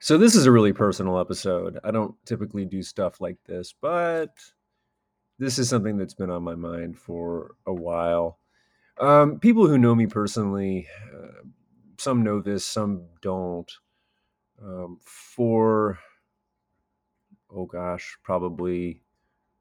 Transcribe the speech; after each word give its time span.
So 0.00 0.16
this 0.16 0.36
is 0.36 0.46
a 0.46 0.52
really 0.52 0.72
personal 0.72 1.18
episode. 1.18 1.78
I 1.82 1.90
don't 1.90 2.14
typically 2.24 2.64
do 2.64 2.82
stuff 2.82 3.20
like 3.20 3.36
this, 3.46 3.74
but 3.80 4.30
this 5.40 5.58
is 5.58 5.68
something 5.68 5.96
that's 5.96 6.14
been 6.14 6.30
on 6.30 6.44
my 6.44 6.54
mind 6.54 6.96
for 6.96 7.56
a 7.66 7.74
while. 7.74 8.38
Um, 9.00 9.40
people 9.40 9.66
who 9.66 9.78
know 9.78 9.94
me 9.94 10.06
personally, 10.06 10.86
uh, 11.12 11.42
some 11.98 12.22
know 12.22 12.40
this, 12.40 12.64
some 12.64 13.06
don't. 13.22 13.70
Um, 14.62 14.98
for 15.04 15.98
oh 17.50 17.66
gosh, 17.66 18.16
probably 18.22 19.02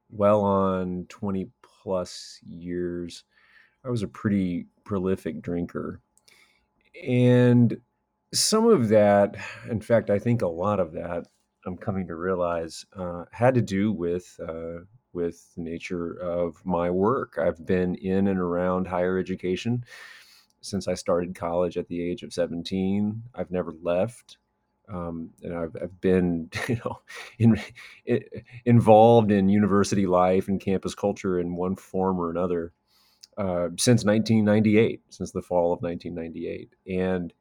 well 0.09 0.41
on 0.41 1.05
twenty 1.09 1.49
plus 1.63 2.39
years, 2.43 3.23
I 3.83 3.89
was 3.89 4.03
a 4.03 4.07
pretty 4.07 4.67
prolific 4.85 5.41
drinker, 5.41 6.01
and 7.03 7.79
some 8.33 8.67
of 8.67 8.89
that, 8.89 9.35
in 9.69 9.81
fact, 9.81 10.09
I 10.09 10.19
think 10.19 10.41
a 10.41 10.47
lot 10.47 10.79
of 10.79 10.93
that, 10.93 11.27
I'm 11.65 11.77
coming 11.77 12.07
to 12.07 12.15
realize, 12.15 12.85
uh, 12.95 13.25
had 13.31 13.55
to 13.55 13.61
do 13.61 13.91
with 13.91 14.39
uh, 14.45 14.85
with 15.13 15.53
the 15.55 15.61
nature 15.61 16.13
of 16.21 16.63
my 16.65 16.89
work. 16.89 17.37
I've 17.41 17.65
been 17.65 17.95
in 17.95 18.27
and 18.27 18.39
around 18.39 18.87
higher 18.87 19.17
education 19.17 19.83
since 20.61 20.87
I 20.87 20.93
started 20.93 21.35
college 21.35 21.77
at 21.77 21.87
the 21.87 22.01
age 22.01 22.23
of 22.23 22.33
17. 22.33 23.23
I've 23.33 23.51
never 23.51 23.73
left. 23.81 24.37
Um, 24.89 25.31
and 25.41 25.53
I've, 25.55 25.75
I've 25.81 25.99
been, 25.99 26.49
you 26.67 26.79
know, 26.85 26.99
in, 27.39 27.59
in, 28.05 28.23
involved 28.65 29.31
in 29.31 29.49
university 29.49 30.05
life 30.05 30.47
and 30.47 30.61
campus 30.61 30.95
culture 30.95 31.39
in 31.39 31.55
one 31.55 31.75
form 31.75 32.19
or 32.19 32.29
another 32.29 32.73
uh, 33.37 33.69
since 33.77 34.05
1998, 34.05 35.01
since 35.09 35.31
the 35.31 35.41
fall 35.41 35.73
of 35.73 35.81
1998. 35.81 36.75
And 36.87 37.33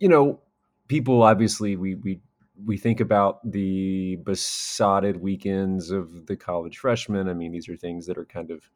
you 0.00 0.08
know, 0.08 0.40
people 0.88 1.22
obviously 1.22 1.76
we 1.76 1.96
we 1.96 2.20
we 2.64 2.78
think 2.78 3.00
about 3.00 3.40
the 3.50 4.16
besotted 4.24 5.18
weekends 5.18 5.90
of 5.90 6.26
the 6.26 6.36
college 6.36 6.78
freshmen. 6.78 7.28
I 7.28 7.34
mean, 7.34 7.52
these 7.52 7.68
are 7.68 7.76
things 7.76 8.06
that 8.06 8.18
are 8.18 8.26
kind 8.26 8.50
of 8.50 8.70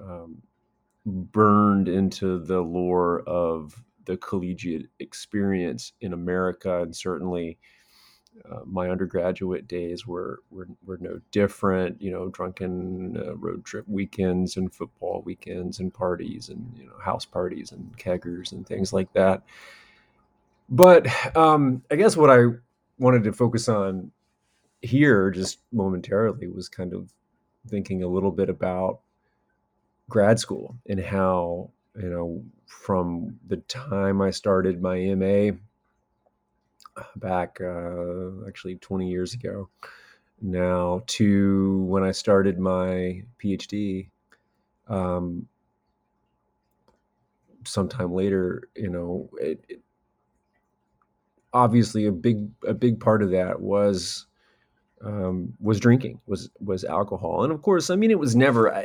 um, 0.00 0.42
burned 1.06 1.88
into 1.88 2.38
the 2.38 2.60
lore 2.60 3.22
of 3.22 3.84
the 4.06 4.16
collegiate 4.18 4.88
experience 5.00 5.92
in 6.00 6.12
America, 6.12 6.82
and 6.82 6.94
certainly 6.96 7.58
uh, 8.50 8.60
my 8.66 8.90
undergraduate 8.90 9.66
days 9.66 10.06
were, 10.06 10.40
were 10.50 10.68
were 10.84 10.98
no 10.98 11.20
different. 11.32 12.00
You 12.02 12.10
know, 12.12 12.28
drunken 12.28 13.16
uh, 13.16 13.36
road 13.36 13.64
trip 13.64 13.86
weekends 13.88 14.56
and 14.56 14.72
football 14.74 15.22
weekends 15.24 15.80
and 15.80 15.92
parties 15.92 16.48
and 16.48 16.72
you 16.76 16.86
know 16.86 16.98
house 17.02 17.24
parties 17.24 17.72
and 17.72 17.96
keggers 17.98 18.52
and 18.52 18.66
things 18.66 18.92
like 18.92 19.12
that. 19.14 19.42
But 20.68 21.06
um, 21.36 21.82
I 21.90 21.96
guess 21.96 22.16
what 22.16 22.30
I 22.30 22.46
wanted 22.98 23.24
to 23.24 23.32
focus 23.32 23.68
on 23.68 24.10
here 24.82 25.30
just 25.30 25.58
momentarily 25.72 26.48
was 26.48 26.68
kind 26.68 26.92
of 26.92 27.12
thinking 27.68 28.02
a 28.02 28.08
little 28.08 28.30
bit 28.30 28.48
about 28.48 29.00
grad 30.08 30.38
school 30.38 30.76
and 30.88 31.00
how, 31.00 31.70
you 31.96 32.08
know, 32.08 32.44
from 32.66 33.38
the 33.48 33.56
time 33.58 34.20
I 34.20 34.30
started 34.30 34.82
my 34.82 35.14
MA 35.14 35.56
back 37.16 37.60
uh, 37.60 38.46
actually 38.46 38.76
20 38.76 39.08
years 39.08 39.34
ago 39.34 39.68
now 40.40 41.02
to 41.06 41.82
when 41.84 42.02
I 42.02 42.12
started 42.12 42.58
my 42.58 43.22
PhD 43.42 44.08
um, 44.88 45.48
sometime 47.64 48.12
later, 48.12 48.68
you 48.76 48.90
know, 48.90 49.28
it, 49.40 49.64
it, 49.68 49.80
obviously 51.56 52.06
a 52.06 52.12
big 52.12 52.48
a 52.66 52.74
big 52.74 53.00
part 53.00 53.22
of 53.22 53.30
that 53.30 53.60
was 53.60 54.26
um, 55.02 55.54
was 55.60 55.80
drinking 55.80 56.20
was 56.26 56.50
was 56.60 56.84
alcohol. 56.84 57.44
And 57.44 57.52
of 57.52 57.62
course 57.62 57.90
i 57.90 57.96
mean 57.96 58.10
it 58.10 58.18
was 58.18 58.36
never 58.36 58.72
uh, 58.72 58.84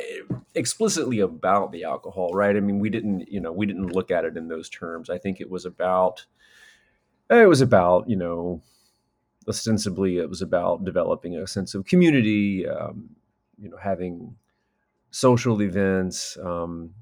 explicitly 0.55 1.19
about 1.19 1.71
the 1.71 1.83
alcohol 1.83 2.31
right? 2.33 2.55
I 2.55 2.59
mean 2.59 2.79
we 2.79 2.89
didn't 2.89 3.31
you 3.31 3.41
know 3.41 3.51
we 3.51 3.65
didn't 3.65 3.95
look 3.95 4.11
at 4.11 4.25
it 4.25 4.37
in 4.37 4.47
those 4.47 4.69
terms. 4.69 5.09
I 5.09 5.17
think 5.17 5.41
it 5.41 5.49
was 5.49 5.65
about 5.65 6.25
it 7.29 7.47
was 7.47 7.61
about 7.61 8.09
you 8.09 8.15
know 8.15 8.61
ostensibly 9.47 10.17
it 10.17 10.29
was 10.29 10.41
about 10.41 10.85
developing 10.85 11.35
a 11.35 11.47
sense 11.47 11.73
of 11.75 11.85
community 11.85 12.67
um, 12.67 13.09
you 13.61 13.69
know 13.69 13.77
having 13.77 14.35
social 15.11 15.61
events 15.61 16.37
um, 16.43 16.93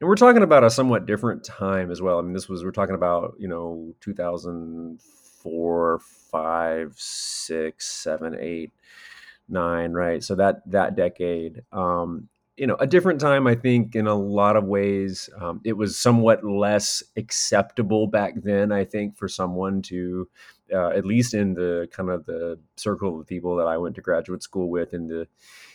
and 0.00 0.08
we're 0.08 0.16
talking 0.16 0.42
about 0.42 0.64
a 0.64 0.70
somewhat 0.70 1.06
different 1.06 1.44
time 1.44 1.90
as 1.90 2.00
well. 2.02 2.18
I 2.18 2.22
mean, 2.22 2.32
this 2.32 2.48
was 2.48 2.64
we're 2.64 2.70
talking 2.70 2.94
about 2.94 3.34
you 3.38 3.48
know 3.48 3.94
2004, 4.00 5.98
five, 5.98 6.94
six, 6.96 7.86
seven, 7.86 8.36
eight, 8.40 8.72
nine, 9.48 9.92
right? 9.92 10.22
So 10.22 10.34
that 10.36 10.62
that 10.70 10.96
decade. 10.96 11.62
Um, 11.72 12.28
you 12.56 12.68
know, 12.68 12.76
a 12.76 12.86
different 12.86 13.20
time. 13.20 13.46
I 13.46 13.56
think 13.56 13.96
in 13.96 14.06
a 14.06 14.14
lot 14.14 14.56
of 14.56 14.64
ways, 14.64 15.28
um, 15.40 15.60
it 15.64 15.72
was 15.72 15.98
somewhat 15.98 16.44
less 16.44 17.02
acceptable 17.16 18.06
back 18.06 18.34
then. 18.36 18.70
I 18.70 18.84
think 18.84 19.16
for 19.16 19.26
someone 19.26 19.82
to, 19.82 20.28
uh, 20.72 20.90
at 20.90 21.04
least 21.04 21.34
in 21.34 21.54
the 21.54 21.88
kind 21.90 22.10
of 22.10 22.26
the 22.26 22.60
circle 22.76 23.18
of 23.20 23.26
people 23.26 23.56
that 23.56 23.66
I 23.66 23.76
went 23.76 23.96
to 23.96 24.00
graduate 24.02 24.44
school 24.44 24.70
with, 24.70 24.94
in 24.94 25.08
the 25.08 25.26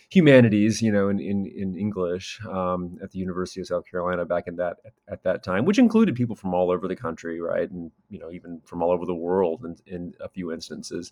humanities, 0.09 0.81
you 0.81 0.91
know, 0.91 1.07
in 1.09 1.19
in, 1.19 1.45
in 1.45 1.77
English 1.77 2.39
um, 2.49 2.99
at 3.01 3.11
the 3.11 3.19
University 3.19 3.61
of 3.61 3.67
South 3.67 3.85
Carolina 3.89 4.25
back 4.25 4.47
in 4.47 4.55
that 4.57 4.77
at, 4.85 4.93
at, 5.07 5.23
that 5.23 5.43
time, 5.43 5.65
which 5.65 5.79
included 5.79 6.15
people 6.15 6.35
from 6.35 6.53
all 6.53 6.71
over 6.71 6.87
the 6.87 6.95
country, 6.95 7.39
right, 7.39 7.69
and 7.69 7.91
you 8.09 8.19
know 8.19 8.31
even 8.31 8.61
from 8.65 8.81
all 8.81 8.91
over 8.91 9.05
the 9.05 9.15
world 9.15 9.63
in, 9.63 9.75
in 9.85 10.13
a 10.19 10.27
few 10.27 10.51
instances. 10.51 11.11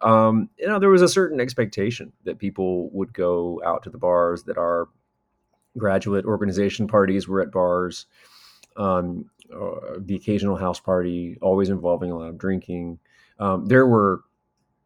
Um, 0.00 0.48
you 0.58 0.66
know, 0.66 0.78
there 0.78 0.90
was 0.90 1.02
a 1.02 1.08
certain 1.08 1.40
expectation 1.40 2.12
that 2.24 2.38
people 2.38 2.88
would 2.90 3.12
go 3.12 3.60
out 3.64 3.82
to 3.84 3.90
the 3.90 3.98
bars, 3.98 4.44
that 4.44 4.58
our 4.58 4.88
graduate 5.76 6.24
organization 6.24 6.86
parties 6.86 7.26
were 7.26 7.40
at 7.40 7.50
bars, 7.50 8.06
um, 8.76 9.28
uh, 9.52 9.96
the 9.98 10.14
occasional 10.14 10.56
house 10.56 10.78
party, 10.78 11.36
always 11.40 11.68
involving 11.68 12.10
a 12.10 12.18
lot 12.18 12.28
of 12.28 12.38
drinking. 12.38 12.98
Um, 13.40 13.66
there 13.66 13.86
were 13.86 14.22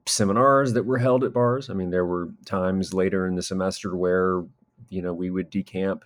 seminars 0.06 0.72
that 0.72 0.84
were 0.84 0.98
held 0.98 1.24
at 1.24 1.32
bars. 1.32 1.70
I 1.70 1.74
mean, 1.74 1.90
there 1.90 2.06
were 2.06 2.28
times 2.44 2.92
later 2.92 3.26
in 3.26 3.34
the 3.34 3.42
semester 3.42 3.96
where 3.96 4.42
you 4.88 5.02
know 5.02 5.14
we 5.14 5.30
would 5.30 5.50
decamp 5.50 6.04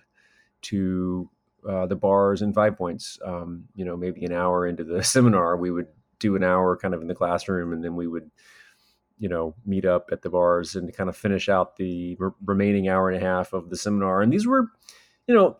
to 0.63 1.29
uh, 1.67 1.85
the 1.85 1.95
bars 1.95 2.41
in 2.41 2.53
Five 2.53 2.77
Points. 2.77 3.19
Um, 3.25 3.65
you 3.75 3.85
know, 3.85 3.97
maybe 3.97 4.25
an 4.25 4.33
hour 4.33 4.67
into 4.67 4.83
the 4.83 5.03
seminar, 5.03 5.57
we 5.57 5.71
would 5.71 5.87
do 6.19 6.35
an 6.35 6.43
hour 6.43 6.75
kind 6.77 6.93
of 6.93 7.01
in 7.01 7.07
the 7.07 7.15
classroom, 7.15 7.73
and 7.73 7.83
then 7.83 7.95
we 7.95 8.07
would 8.07 8.29
you 9.19 9.29
know 9.29 9.55
meet 9.65 9.85
up 9.85 10.09
at 10.11 10.21
the 10.21 10.29
bars 10.29 10.75
and 10.75 10.95
kind 10.95 11.09
of 11.09 11.17
finish 11.17 11.49
out 11.49 11.77
the 11.77 12.15
re- 12.19 12.29
remaining 12.45 12.87
hour 12.87 13.09
and 13.09 13.21
a 13.21 13.25
half 13.25 13.53
of 13.53 13.69
the 13.69 13.77
seminar. 13.77 14.21
And 14.21 14.31
these 14.31 14.47
were, 14.47 14.67
you 15.27 15.35
know. 15.35 15.57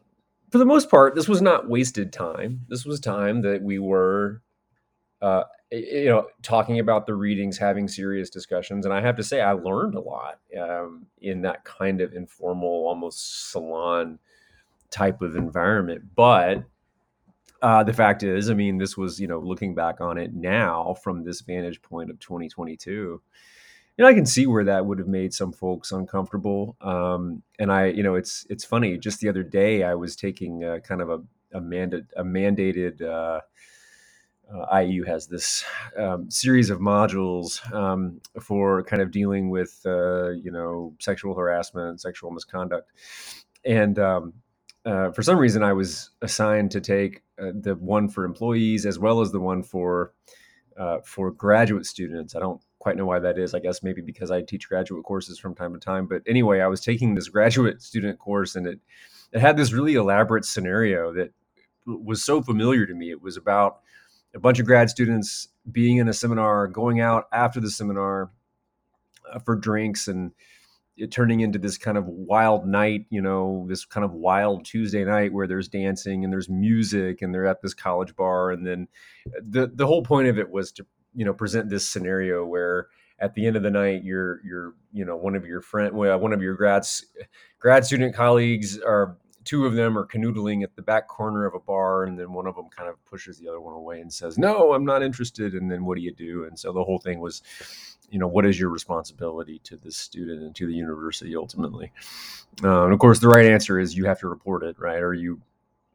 For 0.50 0.59
the 0.59 0.66
most 0.66 0.90
part, 0.90 1.14
this 1.14 1.28
was 1.28 1.42
not 1.42 1.68
wasted 1.68 2.14
time. 2.14 2.62
This 2.69 2.86
was 2.86 3.02
time 3.02 3.42
that 3.42 3.64
we 3.64 3.80
were 3.80 4.42
uh, 5.22 5.44
you 5.72 6.06
know, 6.06 6.28
talking 6.42 6.80
about 6.80 7.06
the 7.06 7.16
readings, 7.16 7.58
having 7.58 7.88
serious 7.88 8.30
discussions, 8.30 8.86
and 8.86 8.94
I 8.94 9.02
have 9.02 9.18
to 9.18 9.24
say, 9.24 9.42
I 9.42 9.52
learned 9.52 9.96
a 9.96 10.00
lot 10.00 10.40
um, 10.60 11.06
in 11.22 11.42
that 11.42 11.66
kind 11.66 12.02
of 12.02 12.14
informal, 12.14 12.88
almost 12.88 13.52
salon 13.52 14.20
type 14.90 15.22
of 15.22 15.36
environment. 15.36 16.04
But 16.16 16.64
uh, 17.62 17.84
the 17.84 17.94
fact 17.94 18.24
is, 18.24 18.50
I 18.50 18.54
mean, 18.54 18.78
this 18.78 18.96
was, 18.96 19.20
you 19.20 19.28
know, 19.28 19.40
looking 19.40 19.76
back 19.76 20.00
on 20.00 20.18
it 20.18 20.34
now 20.34 20.96
from 21.04 21.24
this 21.24 21.42
vantage 21.42 21.82
point 21.82 22.10
of 22.10 22.20
2022, 22.20 22.92
you 23.98 24.04
know, 24.04 24.08
I 24.08 24.14
can 24.14 24.28
see 24.28 24.46
where 24.46 24.64
that 24.64 24.86
would 24.86 25.00
have 25.00 25.08
made 25.08 25.34
some 25.34 25.52
folks 25.52 25.92
uncomfortable. 25.92 26.78
Um, 26.82 27.42
and 27.58 27.72
I, 27.72 27.88
you 27.88 28.04
know, 28.04 28.14
it's 28.14 28.46
it's 28.50 28.64
funny. 28.64 28.96
Just 28.98 29.20
the 29.20 29.30
other 29.30 29.42
day, 29.42 29.84
I 29.84 29.96
was 29.96 30.16
taking 30.16 30.64
a, 30.64 30.80
kind 30.80 31.02
of 31.02 31.10
a 31.10 31.22
a, 31.54 31.60
manda- 31.60 32.06
a 32.16 32.24
mandated. 32.24 33.02
Uh, 33.02 33.42
uh, 34.53 34.80
IU 34.80 35.03
has 35.03 35.28
this 35.28 35.63
um, 35.97 36.30
series 36.30 36.69
of 36.69 36.80
modules 36.80 37.62
um, 37.74 38.22
for 38.42 38.83
kind 38.83 39.01
of 39.01 39.12
dealing 39.12 39.50
with 39.50 39.81
uh, 39.86 40.30
you 40.30 40.51
know 40.51 40.94
sexual 41.00 41.36
harassment, 41.36 42.01
sexual 42.01 42.31
misconduct, 42.31 42.92
and 43.66 44.00
um, 44.00 44.33
uh, 44.86 45.12
for 45.12 45.22
some 45.22 45.38
reason 45.38 45.63
I 45.63 45.74
was 45.74 46.12
assigned 46.22 46.72
to 46.72 46.81
take 46.81 47.24
uh, 47.42 47.51
the 47.54 47.75
one 47.75 48.07
for 48.07 48.24
employees 48.24 48.86
as 48.86 48.98
well 48.98 49.22
as 49.22 49.31
the 49.31 49.39
one 49.39 49.63
for 49.63 50.13
uh, 50.77 51.00
for 51.04 51.31
graduate 51.31 51.86
students. 51.86 52.36
I 52.36 52.39
don't 52.39 52.62
quite 52.80 52.95
know 52.95 53.06
why 53.06 53.19
that 53.19 53.38
is. 53.38 53.54
I 53.54 53.60
guess 53.60 53.83
maybe 53.83 54.01
because 54.01 54.31
I 54.31 54.42
teach 54.42 54.69
graduate 54.69 55.04
courses 55.04 55.39
from 55.39 55.56
time 55.56 55.74
to 55.74 55.80
time. 55.80 56.07
But 56.07 56.22
anyway, 56.25 56.62
I 56.62 56.68
was 56.68 56.81
taking 56.81 57.16
this 57.16 57.27
graduate 57.27 57.81
student 57.81 58.18
course, 58.19 58.56
and 58.56 58.66
it 58.66 58.80
it 59.33 59.42
had 59.42 59.57
this 59.57 59.74
really 59.74 59.95
elaborate 59.95 60.45
scenario 60.45 61.12
that 61.13 61.33
was 61.86 62.24
so 62.24 62.42
familiar 62.42 62.86
to 62.86 62.94
me. 62.94 63.12
It 63.12 63.22
was 63.22 63.36
about 63.36 63.80
a 64.35 64.39
bunch 64.39 64.59
of 64.59 64.65
grad 64.65 64.89
students 64.89 65.47
being 65.71 65.97
in 65.97 66.07
a 66.07 66.13
seminar, 66.13 66.68
going 66.68 67.00
out 67.00 67.25
after 67.31 67.59
the 67.59 67.69
seminar 67.69 68.31
uh, 69.31 69.39
for 69.39 69.56
drinks 69.56 70.07
and 70.07 70.31
it 70.97 71.12
turning 71.12 71.41
into 71.41 71.59
this 71.59 71.77
kind 71.77 71.97
of 71.97 72.07
wild 72.07 72.65
night, 72.65 73.06
you 73.09 73.21
know, 73.21 73.65
this 73.69 73.85
kind 73.85 74.03
of 74.03 74.13
wild 74.13 74.65
Tuesday 74.65 75.03
night 75.03 75.31
where 75.31 75.45
there's 75.45 75.68
dancing 75.68 76.24
and 76.24 76.33
there's 76.33 76.50
music 76.50 77.21
and 77.21 77.33
they're 77.33 77.45
at 77.45 77.62
this 77.62 77.75
college 77.75 78.15
bar. 78.15 78.50
And 78.50 78.65
then 78.65 78.88
the, 79.39 79.68
the 79.68 79.85
whole 79.85 80.01
point 80.01 80.27
of 80.27 80.39
it 80.39 80.50
was 80.50 80.71
to 80.74 80.85
you 81.18 81.25
know 81.25 81.33
present 81.33 81.69
this 81.69 81.85
scenario 81.88 82.45
where 82.45 82.88
at 83.19 83.33
the 83.33 83.45
end 83.45 83.56
of 83.56 83.63
the 83.63 83.71
night 83.71 84.03
you're 84.03 84.39
you're 84.45 84.75
you 84.94 85.03
know 85.03 85.18
one 85.18 85.35
of 85.35 85.45
your 85.45 85.62
friend 85.62 85.94
well, 85.94 86.18
one 86.19 86.31
of 86.31 86.41
your 86.41 86.53
grads 86.53 87.06
grad 87.59 87.85
student 87.85 88.15
colleagues 88.15 88.79
are 88.79 89.18
two 89.48 89.66
of 89.66 89.74
them 89.74 89.98
are 89.98 90.06
canoodling 90.06 90.64
at 90.64 90.76
the 90.76 90.82
back 90.82 91.08
corner 91.08 91.46
of 91.46 91.56
a 91.56 91.60
bar 91.60 92.04
and 92.04 92.20
then 92.20 92.34
one 92.34 92.46
of 92.46 92.56
them 92.56 92.68
kind 92.70 92.90
of 92.90 93.04
pushes 93.06 93.40
the 93.40 93.48
other 93.48 93.62
one 93.62 93.74
away 93.74 94.02
and 94.02 94.12
says 94.12 94.38
no 94.38 94.74
i'm 94.74 94.86
not 94.86 95.02
interested 95.02 95.54
and 95.54 95.72
then 95.72 95.86
what 95.86 95.98
do 95.98 96.04
you 96.04 96.12
do? 96.12 96.46
And 96.46 96.58
so 96.58 96.72
the 96.72 96.84
whole 96.84 97.00
thing 97.00 97.20
was 97.20 97.42
you 98.10 98.20
know 98.20 98.28
what 98.28 98.46
is 98.46 98.60
your 98.60 98.70
responsibility 98.70 99.60
to 99.60 99.76
the 99.78 99.92
student 99.92 100.42
and 100.42 100.56
to 100.56 100.68
the 100.68 100.74
university 100.74 101.36
ultimately? 101.36 101.92
Uh, 102.64 102.86
and 102.86 102.94
of 102.94 103.00
course 103.00 103.20
the 103.20 103.28
right 103.28 103.46
answer 103.46 103.80
is 103.80 103.96
you 103.96 104.06
have 104.06 104.20
to 104.20 104.28
report 104.28 104.64
it 104.64 104.78
right? 104.80 105.02
Or 105.02 105.14
you 105.14 105.42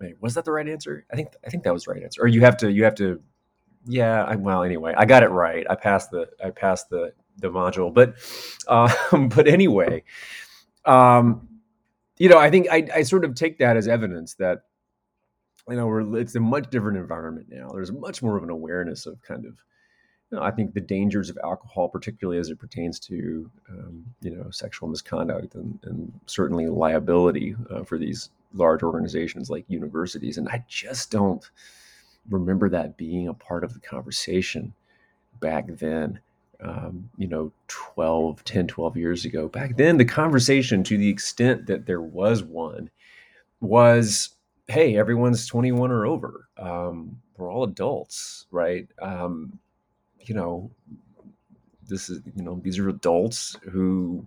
wait, 0.01 0.21
was 0.21 0.35
that 0.35 0.45
the 0.45 0.53
right 0.53 0.69
answer? 0.69 1.05
I 1.13 1.17
think 1.17 1.29
i 1.47 1.51
think 1.51 1.63
that 1.65 1.73
was 1.73 1.85
the 1.85 1.93
right 1.93 2.03
answer. 2.03 2.23
Or 2.23 2.29
you 2.29 2.41
have 2.43 2.57
to 2.59 2.71
you 2.71 2.85
have 2.85 2.95
to 2.97 3.21
yeah 3.85 4.25
I, 4.25 4.37
well 4.37 4.63
anyway 4.63 4.95
i 4.97 5.05
got 5.05 5.23
it 5.23 5.31
right. 5.31 5.67
I 5.69 5.75
passed 5.75 6.11
the 6.11 6.29
i 6.45 6.51
passed 6.51 6.91
the 6.91 7.13
the 7.39 7.51
module. 7.51 7.93
But 7.93 8.15
um 8.69 9.29
but 9.29 9.47
anyway 9.47 10.05
um 10.85 11.49
you 12.23 12.29
know, 12.29 12.39
I 12.39 12.51
think 12.51 12.69
I, 12.71 12.87
I 12.95 13.03
sort 13.03 13.25
of 13.25 13.35
take 13.35 13.59
that 13.59 13.77
as 13.77 13.89
evidence 13.89 14.35
that 14.35 14.63
you 15.69 15.75
know 15.75 15.89
we're 15.89 16.21
it's 16.21 16.37
a 16.37 16.41
much 16.41 16.71
different 16.71 16.97
environment 16.97 17.49
now. 17.51 17.71
There's 17.71 17.91
much 17.91 18.23
more 18.23 18.37
of 18.37 18.45
an 18.45 18.51
awareness 18.51 19.07
of 19.07 19.21
kind 19.23 19.45
of 19.45 19.55
you 20.31 20.39
know, 20.39 20.43
I 20.45 20.53
think 20.53 20.73
the 20.73 20.81
dangers 20.81 21.31
of 21.31 21.39
alcohol, 21.43 21.89
particularly 21.89 22.39
as 22.39 22.49
it 22.49 22.61
pertains 22.61 23.01
to 23.01 23.51
um, 23.69 24.05
you 24.21 24.37
know 24.37 24.49
sexual 24.53 24.89
misconduct 24.89 25.57
and, 25.57 25.81
and 25.83 26.13
certainly 26.27 26.69
liability 26.69 27.57
uh, 27.71 27.83
for 27.83 27.99
these 27.99 28.31
large 28.55 28.85
organizations 28.85 29.51
like 29.51 29.65
universities. 29.67 30.39
And 30.39 30.49
I 30.49 30.65
just 30.69 31.11
don't 31.11 31.45
remember 32.31 32.69
that 32.69 32.97
being 32.97 33.27
a 33.27 33.35
part 33.35 33.65
of 33.65 33.75
the 33.75 33.81
conversation 33.81 34.75
back 35.41 35.67
then 35.67 36.21
um, 36.63 37.09
you 37.17 37.27
know 37.27 37.53
12 37.69 38.45
10 38.45 38.67
12 38.67 38.97
years 38.97 39.25
ago. 39.25 39.49
Back 39.49 39.77
then 39.77 39.97
the 39.97 40.05
conversation 40.05 40.83
to 40.85 40.97
the 40.97 41.09
extent 41.09 41.67
that 41.67 41.87
there 41.87 42.01
was 42.01 42.43
one 42.43 42.91
was 43.61 44.31
hey 44.69 44.97
everyone's 44.97 45.47
21 45.47 45.91
or 45.91 46.07
over. 46.07 46.49
Um, 46.57 47.21
we're 47.37 47.51
all 47.51 47.65
adults 47.65 48.47
right? 48.51 48.87
Um, 49.01 49.59
you 50.21 50.35
know 50.35 50.71
this 51.89 52.09
is 52.09 52.23
you 52.37 52.43
know 52.43 52.61
these 52.63 52.79
are 52.79 52.89
adults 52.89 53.57
who 53.71 54.25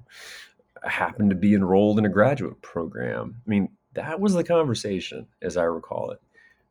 happen 0.83 1.29
to 1.29 1.35
be 1.35 1.53
enrolled 1.53 1.97
in 1.97 2.05
a 2.05 2.09
graduate 2.09 2.61
program. 2.61 3.35
I 3.45 3.49
mean 3.49 3.69
that 3.93 4.19
was 4.19 4.33
the 4.33 4.43
conversation 4.43 5.25
as 5.41 5.55
i 5.55 5.63
recall 5.63 6.11
it. 6.11 6.21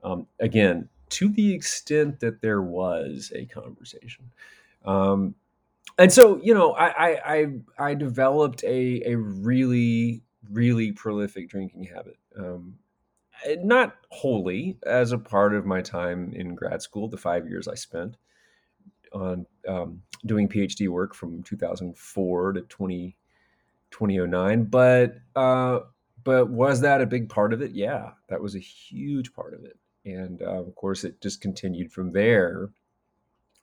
Um, 0.02 0.26
again 0.40 0.88
to 1.10 1.28
the 1.28 1.55
extent 1.55 2.20
that 2.20 2.40
there 2.40 2.62
was 2.62 3.32
a 3.34 3.46
conversation. 3.46 4.31
Um, 4.84 5.34
and 5.99 6.12
so 6.12 6.41
you 6.43 6.55
know 6.55 6.73
I, 6.73 7.35
I 7.35 7.46
i 7.79 7.94
developed 7.94 8.64
a 8.64 9.02
a 9.06 9.17
really 9.17 10.23
really 10.50 10.93
prolific 10.93 11.49
drinking 11.49 11.85
habit. 11.85 12.19
Um 12.38 12.75
eh, 13.44 13.56
not 13.62 13.96
wholly 14.11 14.79
as 14.87 15.12
a 15.12 15.19
part 15.19 15.55
of 15.55 15.67
my 15.67 15.81
time 15.82 16.32
in 16.35 16.55
grad 16.55 16.82
school 16.82 17.08
the 17.08 17.17
five 17.17 17.49
years 17.49 17.69
i 17.69 17.75
spent 17.75 18.17
on 19.12 19.46
um, 19.69 20.02
doing 20.26 20.49
phd 20.49 20.88
work 20.88 21.14
from 21.14 21.43
2004 21.44 22.52
to 22.55 22.61
20, 22.62 23.17
2009 23.91 24.64
but 24.64 25.14
uh 25.37 25.81
but 26.25 26.49
was 26.49 26.81
that 26.81 27.02
a 27.02 27.06
big 27.06 27.29
part 27.29 27.52
of 27.52 27.61
it? 27.62 27.73
Yeah 27.73 28.11
that 28.29 28.41
was 28.41 28.55
a 28.56 28.58
huge 28.58 29.32
part 29.35 29.55
of 29.55 29.64
it. 29.64 29.79
And 30.06 30.43
uh, 30.43 30.62
of 30.62 30.75
course 30.75 31.05
it 31.05 31.20
just 31.20 31.41
continued 31.41 31.93
from 31.93 32.12
there 32.12 32.70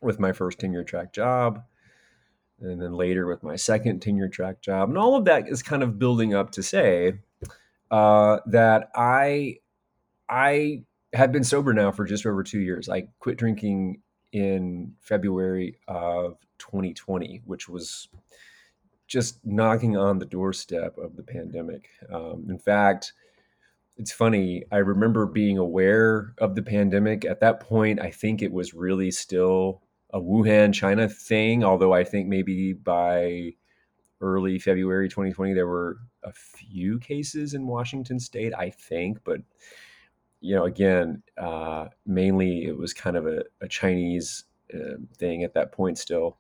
with 0.01 0.19
my 0.19 0.31
first 0.31 0.59
tenure 0.59 0.83
track 0.83 1.13
job 1.13 1.63
and 2.61 2.81
then 2.81 2.93
later 2.93 3.27
with 3.27 3.43
my 3.43 3.55
second 3.55 4.01
tenure 4.01 4.29
track 4.29 4.61
job. 4.61 4.89
And 4.89 4.97
all 4.97 5.15
of 5.15 5.25
that 5.25 5.47
is 5.47 5.63
kind 5.63 5.83
of 5.83 5.99
building 5.99 6.33
up 6.33 6.51
to 6.51 6.63
say 6.63 7.19
uh, 7.89 8.39
that 8.47 8.89
I 8.95 9.57
I 10.29 10.83
have 11.13 11.31
been 11.31 11.43
sober 11.43 11.73
now 11.73 11.91
for 11.91 12.05
just 12.05 12.25
over 12.25 12.43
two 12.43 12.59
years. 12.59 12.87
I 12.87 13.07
quit 13.19 13.37
drinking 13.37 14.01
in 14.31 14.93
February 15.01 15.77
of 15.87 16.37
2020, 16.59 17.41
which 17.45 17.67
was 17.67 18.07
just 19.07 19.45
knocking 19.45 19.97
on 19.97 20.19
the 20.19 20.25
doorstep 20.25 20.97
of 20.97 21.17
the 21.17 21.23
pandemic. 21.23 21.89
Um, 22.09 22.45
in 22.49 22.57
fact, 22.57 23.11
it's 23.97 24.13
funny. 24.13 24.63
I 24.71 24.77
remember 24.77 25.25
being 25.25 25.57
aware 25.57 26.33
of 26.37 26.55
the 26.55 26.63
pandemic 26.63 27.25
at 27.25 27.41
that 27.41 27.59
point. 27.59 27.99
I 27.99 28.09
think 28.09 28.41
it 28.41 28.53
was 28.53 28.73
really 28.73 29.11
still 29.11 29.81
a 30.13 30.19
Wuhan, 30.19 30.73
China 30.73 31.07
thing. 31.07 31.63
Although 31.63 31.93
I 31.93 32.03
think 32.03 32.27
maybe 32.27 32.73
by 32.73 33.53
early 34.19 34.59
February 34.59 35.09
2020 35.09 35.53
there 35.53 35.67
were 35.67 35.97
a 36.23 36.31
few 36.31 36.99
cases 36.99 37.53
in 37.53 37.67
Washington 37.67 38.19
State. 38.19 38.53
I 38.57 38.69
think, 38.69 39.19
but 39.23 39.41
you 40.41 40.55
know, 40.55 40.65
again, 40.65 41.21
uh, 41.37 41.87
mainly 42.05 42.65
it 42.65 42.77
was 42.77 42.93
kind 42.93 43.15
of 43.15 43.27
a, 43.27 43.43
a 43.61 43.67
Chinese 43.67 44.45
uh, 44.73 44.97
thing 45.17 45.43
at 45.43 45.53
that 45.53 45.71
point 45.71 45.97
still. 45.97 46.37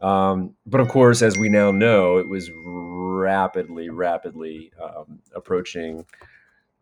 Um, 0.00 0.54
but 0.66 0.80
of 0.80 0.88
course, 0.88 1.22
as 1.22 1.38
we 1.38 1.48
now 1.48 1.70
know, 1.70 2.18
it 2.18 2.28
was 2.28 2.50
rapidly, 2.54 3.88
rapidly 3.88 4.72
um, 4.82 5.20
approaching 5.34 6.04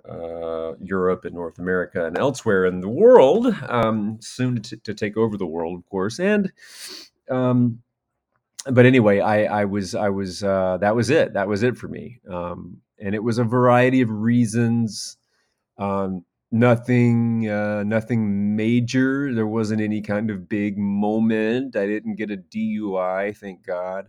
uh, 0.09 0.75
Europe 0.81 1.25
and 1.25 1.35
North 1.35 1.59
America 1.59 2.06
and 2.06 2.19
elsewhere 2.19 2.67
in 2.67 2.81
the 2.81 2.89
world, 2.89 3.47
um, 3.69 4.19
soon 4.21 4.61
to, 4.62 4.77
to, 4.77 4.95
take 4.95 5.17
over 5.17 5.37
the 5.37 5.47
world, 5.47 5.79
of 5.79 5.89
course. 5.89 6.19
And 6.19 6.53
um, 7.31 7.83
but 8.71 8.87
anyway, 8.87 9.21
I, 9.21 9.45
I 9.45 9.65
was 9.65 9.95
I 9.95 10.09
was 10.09 10.43
uh, 10.43 10.79
that 10.81 10.95
was 10.95 11.11
it. 11.11 11.35
That 11.35 11.49
was 11.49 11.62
it 11.62 11.77
for 11.77 11.89
me. 11.89 12.21
Um, 12.31 12.79
and 12.99 13.15
it 13.15 13.23
was 13.23 13.39
a 13.39 13.45
variety 13.45 14.01
of 14.01 14.11
reasons. 14.11 15.17
Um, 15.79 16.25
nothing 16.51 17.49
uh, 17.49 17.83
nothing 17.83 18.56
major. 18.56 19.35
There 19.35 19.47
wasn't 19.47 19.81
any 19.81 20.01
kind 20.01 20.31
of 20.31 20.49
big 20.49 20.79
moment. 20.79 21.77
I 21.77 21.87
didn't 21.87 22.17
get 22.17 22.31
a 22.31 22.37
DUI, 22.37 23.37
thank 23.37 23.67
God. 23.67 24.09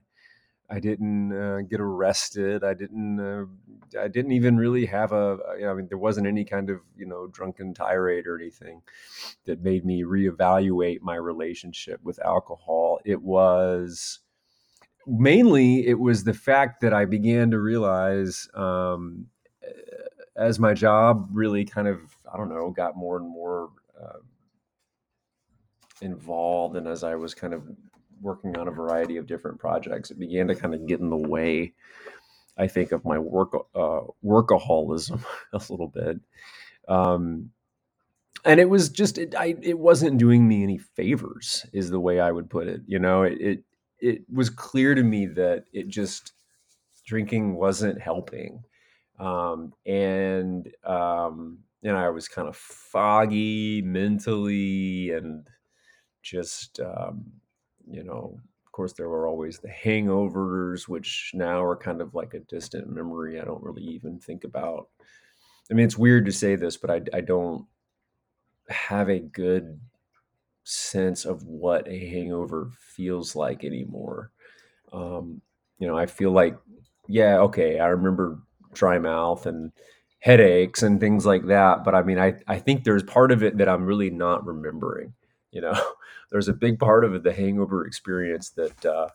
I 0.70 0.80
didn't 0.80 1.32
uh, 1.32 1.62
get 1.62 1.80
arrested. 1.80 2.64
I 2.64 2.74
didn't. 2.74 3.20
Uh, 3.20 4.00
I 4.00 4.08
didn't 4.08 4.32
even 4.32 4.58
really 4.58 4.86
have 4.88 5.12
a. 5.12 5.38
I 5.68 5.74
mean, 5.74 5.88
there 5.88 5.98
wasn't 5.98 6.28
any 6.28 6.44
kind 6.44 6.70
of 6.70 6.82
you 6.98 7.06
know 7.06 7.28
drunken 7.28 7.74
tirade 7.74 8.26
or 8.26 8.36
anything 8.36 8.82
that 9.46 9.62
made 9.62 9.86
me 9.86 10.04
reevaluate 10.04 11.02
my 11.02 11.16
relationship 11.16 12.00
with 12.04 12.20
alcohol. 12.26 13.00
It 13.06 13.22
was 13.22 14.20
mainly 15.06 15.86
it 15.88 16.00
was 16.00 16.24
the 16.24 16.34
fact 16.34 16.82
that 16.82 16.94
I 16.94 17.06
began 17.06 17.52
to 17.52 17.60
realize 17.60 18.50
um, 18.56 19.28
as 20.36 20.58
my 20.58 20.74
job 20.74 21.30
really 21.32 21.64
kind 21.64 21.88
of 21.88 22.00
I 22.32 22.38
don't 22.38 22.50
know 22.50 22.72
got 22.72 22.98
more 22.98 23.18
and 23.18 23.30
more. 23.30 23.70
Uh, 24.02 24.20
involved 26.02 26.76
and 26.76 26.88
as 26.88 27.06
I 27.06 27.16
was 27.16 27.34
kind 27.34 27.54
of 27.54 27.64
working 28.22 28.58
on 28.58 28.68
a 28.68 28.72
variety 28.72 29.18
of 29.18 29.28
different 29.28 29.60
projects, 29.60 30.12
it 30.12 30.20
began 30.20 30.48
to 30.48 30.56
kind 30.56 30.74
of 30.74 30.88
get 30.88 31.00
in 31.00 31.10
the 31.10 31.18
way, 31.18 31.74
I 32.58 32.68
think, 32.68 32.92
of 32.92 33.06
my 33.06 33.18
work 33.20 33.54
uh, 33.76 34.02
workaholism 34.24 35.24
a 35.54 35.62
little 35.70 35.88
bit. 35.88 36.20
Um, 36.88 37.52
and 38.44 38.60
it 38.60 38.70
was 38.70 38.90
just 38.90 39.18
it, 39.18 39.36
I, 39.36 39.56
it 39.62 39.80
wasn't 39.80 40.18
doing 40.18 40.48
me 40.48 40.64
any 40.64 40.78
favors, 40.78 41.66
is 41.74 41.90
the 41.90 42.00
way 42.00 42.20
I 42.20 42.32
would 42.32 42.50
put 42.50 42.68
it. 42.68 42.82
You 42.86 43.00
know, 43.00 43.24
it, 43.24 43.42
it 43.42 43.64
it 44.00 44.22
was 44.32 44.50
clear 44.50 44.94
to 44.94 45.04
me 45.04 45.26
that 45.28 45.66
it 45.74 45.88
just 45.88 46.34
drinking 47.06 47.56
wasn't 47.56 48.00
helping, 48.00 48.64
um, 49.20 49.74
and 49.86 50.70
um, 50.84 51.60
and 51.84 51.98
I 51.98 52.10
was 52.10 52.28
kind 52.28 52.48
of 52.48 52.56
foggy 52.56 53.82
mentally 53.82 55.12
and 55.12 55.48
just 56.22 56.80
um, 56.80 57.26
you 57.90 58.04
know, 58.04 58.40
of 58.66 58.72
course, 58.72 58.94
there 58.94 59.10
were 59.10 59.28
always 59.28 59.60
the 59.60 59.70
hangovers, 59.70 60.88
which 60.88 61.32
now 61.34 61.64
are 61.64 61.78
kind 61.78 62.02
of 62.02 62.14
like 62.14 62.34
a 62.34 62.40
distant 62.40 62.90
memory. 62.90 63.40
I 63.40 63.46
don't 63.46 63.64
really 63.64 63.84
even 63.84 64.20
think 64.20 64.44
about. 64.44 64.90
I 65.72 65.74
mean, 65.74 65.86
it's 65.86 65.98
weird 65.98 66.26
to 66.26 66.32
say 66.32 66.56
this, 66.56 66.78
but 66.78 66.92
I, 66.92 67.02
I 67.14 67.22
don't 67.22 67.66
have 68.70 69.10
a 69.10 69.20
good 69.20 69.80
sense 70.64 71.26
of 71.26 71.44
what 71.44 71.88
a 71.88 72.10
hangover 72.10 72.72
feels 72.78 73.36
like 73.36 73.64
anymore. 73.64 74.32
Um, 74.92 75.42
you 75.80 75.88
know, 75.88 75.98
I 75.98 76.06
feel 76.06 76.32
like, 76.32 76.58
yeah, 77.08 77.40
okay, 77.40 77.80
I 77.80 77.88
remember 77.88 78.40
dry 78.74 79.00
mouth 79.00 79.46
and 79.46 79.72
headaches 80.20 80.84
and 80.84 81.00
things 81.00 81.26
like 81.26 81.46
that. 81.48 81.84
But 81.84 81.96
I 81.96 82.02
mean, 82.02 82.20
I, 82.20 82.36
I 82.48 82.58
think 82.58 82.84
there's 82.84 83.04
part 83.04 83.32
of 83.32 83.44
it 83.44 83.58
that 83.58 83.70
I'm 83.70 83.86
really 83.86 84.10
not 84.10 84.46
remembering 84.46 85.14
you 85.56 85.62
know 85.62 85.74
there's 86.32 86.48
a 86.48 86.54
big 86.54 86.78
part 86.78 87.04
of 87.04 87.16
it 87.16 87.24
the 87.24 87.34
hangover 87.34 87.88
experience 87.88 88.52
that 88.52 88.86
uh, 88.86 89.10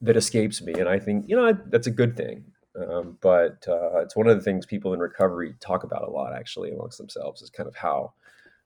that 0.00 0.16
escapes 0.16 0.60
me 0.60 0.72
and 0.72 0.88
i 0.88 0.98
think 0.98 1.24
you 1.28 1.36
know 1.36 1.56
that's 1.66 1.86
a 1.86 1.92
good 1.92 2.16
thing 2.16 2.44
um, 2.78 3.18
but 3.20 3.64
uh, 3.68 3.98
it's 4.00 4.16
one 4.16 4.28
of 4.28 4.36
the 4.36 4.42
things 4.42 4.66
people 4.66 4.94
in 4.94 5.00
recovery 5.00 5.54
talk 5.60 5.84
about 5.84 6.06
a 6.06 6.10
lot 6.10 6.32
actually 6.32 6.70
amongst 6.70 6.98
themselves 6.98 7.42
is 7.42 7.50
kind 7.50 7.68
of 7.68 7.74
how 7.74 8.12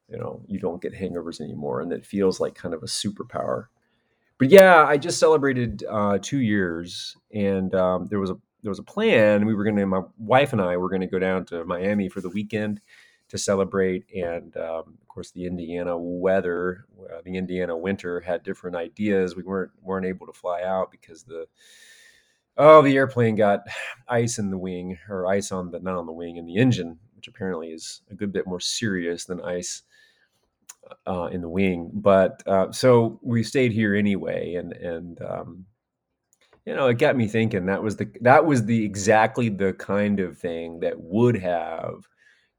you 0.09 0.19
know 0.19 0.43
you 0.47 0.59
don't 0.59 0.83
get 0.83 0.95
hangovers 0.95 1.41
anymore, 1.41 1.81
and 1.81 1.93
it 1.93 2.05
feels 2.05 2.41
like 2.41 2.55
kind 2.55 2.75
of 2.75 2.83
a 2.83 2.87
superpower. 2.87 3.67
But 4.39 4.51
yeah, 4.51 4.85
I 4.85 4.99
just 4.99 5.19
celebrated 5.19 5.85
uh, 5.89 6.19
two 6.21 6.41
years, 6.41 7.17
and 7.33 7.75
um, 7.75 8.09
there 8.09 8.21
was 8.21 8.31
a 8.31 8.37
there 8.63 8.71
was 8.71 8.79
a 8.79 8.85
plan. 8.85 9.47
We 9.47 9.55
were 9.55 9.65
going 9.65 9.77
to 9.77 9.87
my 9.87 10.03
wife 10.19 10.53
and 10.53 10.61
I 10.61 10.77
were 10.77 10.89
going 10.89 11.01
to 11.01 11.07
go 11.07 11.19
down 11.19 11.45
to 11.47 11.65
Miami 11.65 12.09
for 12.09 12.21
the 12.21 12.29
weekend 12.29 12.81
to 13.33 13.39
celebrate, 13.39 14.05
and 14.15 14.55
um, 14.59 14.99
of 15.01 15.09
course 15.09 15.31
the 15.31 15.47
Indiana 15.47 15.97
weather, 15.97 16.85
uh, 17.11 17.23
the 17.25 17.35
Indiana 17.35 17.75
winter 17.75 18.21
had 18.21 18.43
different 18.43 18.77
ideas. 18.77 19.35
We 19.35 19.43
weren't 19.43 19.71
weren't 19.81 20.05
able 20.05 20.27
to 20.27 20.35
fly 20.35 20.63
out 20.65 20.91
because 20.91 21.23
the 21.23 21.47
oh 22.59 22.83
the 22.83 22.95
airplane 22.95 23.35
got 23.35 23.61
ice 24.09 24.39
in 24.39 24.51
the 24.51 24.59
wing 24.59 24.99
or 25.09 25.27
ice 25.27 25.51
on 25.51 25.71
the 25.71 25.81
not 25.81 25.97
on 25.97 26.05
the 26.05 26.13
wing 26.13 26.37
in 26.37 26.45
the 26.45 26.57
engine, 26.57 26.99
which 27.17 27.27
apparently 27.27 27.69
is 27.69 28.03
a 28.11 28.15
good 28.15 28.35
bit 28.35 28.47
more 28.47 28.61
serious 28.61 29.25
than 29.25 29.41
ice 29.41 29.81
uh, 31.07 31.31
in 31.33 31.41
the 31.41 31.49
wing. 31.49 31.91
But 31.95 32.43
uh, 32.47 32.71
so 32.71 33.19
we 33.23 33.45
stayed 33.45 33.73
here 33.73 33.95
anyway, 33.95 34.57
and 34.57 34.75
and 34.75 35.23
um, 35.23 35.65
you 36.67 36.75
know 36.75 36.89
it 36.89 36.99
got 36.99 37.17
me 37.17 37.29
thinking. 37.29 37.65
That 37.65 37.83
was 37.83 37.97
the 37.97 38.11
that 38.21 38.45
was 38.45 38.67
the 38.67 38.85
exactly 38.85 39.49
the 39.49 39.73
kind 39.73 40.21
of 40.21 40.37
thing 40.37 40.81
that 40.81 41.01
would 41.01 41.37
have 41.37 42.07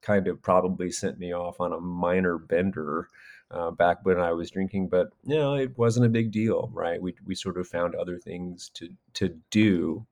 kind 0.03 0.27
of 0.27 0.41
probably 0.41 0.91
sent 0.91 1.17
me 1.17 1.33
off 1.33 1.59
on 1.59 1.73
a 1.73 1.79
minor 1.79 2.37
bender. 2.37 3.07
Uh, 3.51 3.69
back 3.69 3.99
when 4.01 4.19
I 4.19 4.31
was 4.31 4.49
drinking, 4.49 4.89
but 4.89 5.09
you 5.25 5.35
know, 5.35 5.53
it 5.53 5.77
wasn't 5.77 6.07
a 6.07 6.09
big 6.09 6.31
deal, 6.31 6.71
right? 6.73 6.99
We 6.99 7.13
we 7.23 7.35
sort 7.35 7.59
of 7.59 7.67
found 7.67 7.93
other 7.93 8.17
things 8.17 8.71
to 8.75 8.89
to 9.15 9.29
do, 9.51 10.07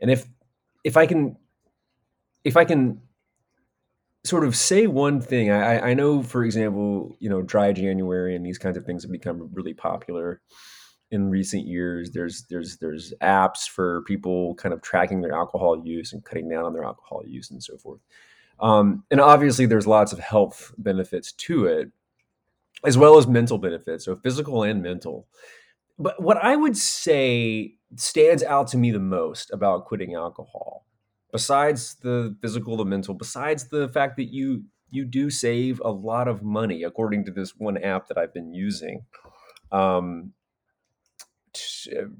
and 0.00 0.10
if 0.10 0.26
if 0.84 0.98
I 0.98 1.06
can 1.06 1.38
if 2.44 2.58
I 2.58 2.66
can 2.66 3.00
sort 4.24 4.44
of 4.44 4.56
say 4.56 4.86
one 4.86 5.20
thing. 5.20 5.50
I, 5.50 5.90
I 5.90 5.94
know, 5.94 6.22
for 6.22 6.44
example, 6.44 7.16
you 7.20 7.28
know, 7.28 7.42
dry 7.42 7.72
January 7.72 8.34
and 8.34 8.44
these 8.44 8.58
kinds 8.58 8.76
of 8.76 8.84
things 8.84 9.02
have 9.02 9.12
become 9.12 9.50
really 9.52 9.74
popular 9.74 10.40
in 11.10 11.30
recent 11.30 11.66
years. 11.66 12.10
There's 12.12 12.44
there's 12.48 12.78
there's 12.78 13.12
apps 13.22 13.68
for 13.68 14.02
people 14.02 14.54
kind 14.54 14.72
of 14.72 14.82
tracking 14.82 15.20
their 15.20 15.34
alcohol 15.34 15.82
use 15.84 16.12
and 16.12 16.24
cutting 16.24 16.48
down 16.48 16.64
on 16.64 16.72
their 16.72 16.84
alcohol 16.84 17.22
use 17.26 17.50
and 17.50 17.62
so 17.62 17.76
forth. 17.76 18.00
Um, 18.60 19.04
and 19.10 19.20
obviously, 19.20 19.66
there's 19.66 19.86
lots 19.86 20.12
of 20.12 20.18
health 20.18 20.72
benefits 20.78 21.32
to 21.32 21.66
it, 21.66 21.90
as 22.84 22.96
well 22.96 23.18
as 23.18 23.26
mental 23.26 23.58
benefits, 23.58 24.04
so 24.04 24.14
physical 24.16 24.62
and 24.62 24.82
mental. 24.82 25.26
But 25.98 26.22
what 26.22 26.38
I 26.38 26.56
would 26.56 26.76
say 26.76 27.74
stands 27.96 28.42
out 28.42 28.68
to 28.68 28.78
me 28.78 28.90
the 28.90 28.98
most 28.98 29.50
about 29.52 29.84
quitting 29.84 30.14
alcohol 30.14 30.84
besides 31.34 31.96
the 31.96 32.36
physical, 32.40 32.76
the 32.76 32.84
mental, 32.84 33.12
besides 33.12 33.68
the 33.68 33.88
fact 33.88 34.16
that 34.16 34.32
you 34.32 34.64
you 34.90 35.04
do 35.04 35.28
save 35.28 35.80
a 35.84 35.90
lot 35.90 36.28
of 36.28 36.44
money, 36.44 36.84
according 36.84 37.24
to 37.24 37.32
this 37.32 37.56
one 37.56 37.76
app 37.76 38.06
that 38.06 38.16
I've 38.16 38.32
been 38.32 38.54
using. 38.54 39.04
Um, 39.72 40.32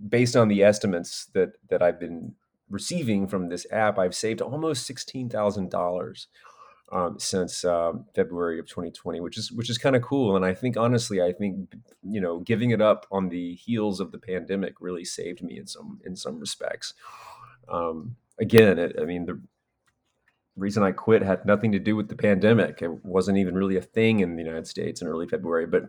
based 0.09 0.35
on 0.35 0.49
the 0.49 0.65
estimates 0.65 1.27
that 1.35 1.53
that 1.71 1.83
I've 1.83 2.01
been 2.01 2.35
receiving 2.75 3.27
from 3.27 3.49
this 3.49 3.67
app, 3.71 3.99
I've 3.99 4.15
saved 4.15 4.43
almost 4.43 4.87
sixteen 4.87 5.31
thousand 5.31 5.65
um, 5.65 5.71
dollars 5.71 6.27
since 7.19 7.65
um, 7.65 8.05
February 8.15 8.59
of 8.59 8.67
2020, 8.67 9.21
which 9.21 9.39
is 9.39 9.51
which 9.51 9.71
is 9.71 9.79
kind 9.79 9.97
of 9.97 10.03
cool. 10.03 10.37
And 10.37 10.45
I 10.45 10.55
think 10.55 10.77
honestly, 10.77 11.23
I 11.23 11.33
think 11.33 11.75
you 12.03 12.21
know, 12.21 12.41
giving 12.41 12.71
it 12.71 12.81
up 12.81 13.07
on 13.11 13.29
the 13.29 13.55
heels 13.55 14.01
of 14.01 14.13
the 14.13 14.19
pandemic 14.19 14.75
really 14.81 15.05
saved 15.05 15.43
me 15.43 15.59
in 15.59 15.67
some 15.67 16.01
in 16.05 16.17
some 16.17 16.39
respects. 16.39 16.95
Um, 17.69 18.17
again, 18.39 18.79
it, 18.79 18.97
I 19.01 19.05
mean, 19.05 19.27
the 19.27 19.41
reason 20.57 20.83
I 20.83 20.93
quit 20.93 21.23
had 21.23 21.45
nothing 21.45 21.73
to 21.73 21.79
do 21.79 21.97
with 21.97 22.09
the 22.09 22.17
pandemic. 22.17 22.81
It 22.83 23.05
wasn't 23.05 23.39
even 23.39 23.55
really 23.55 23.77
a 23.77 23.83
thing 23.83 24.21
in 24.21 24.37
the 24.37 24.43
United 24.43 24.67
States 24.67 25.03
in 25.03 25.09
early 25.09 25.27
February, 25.27 25.67
but 25.67 25.85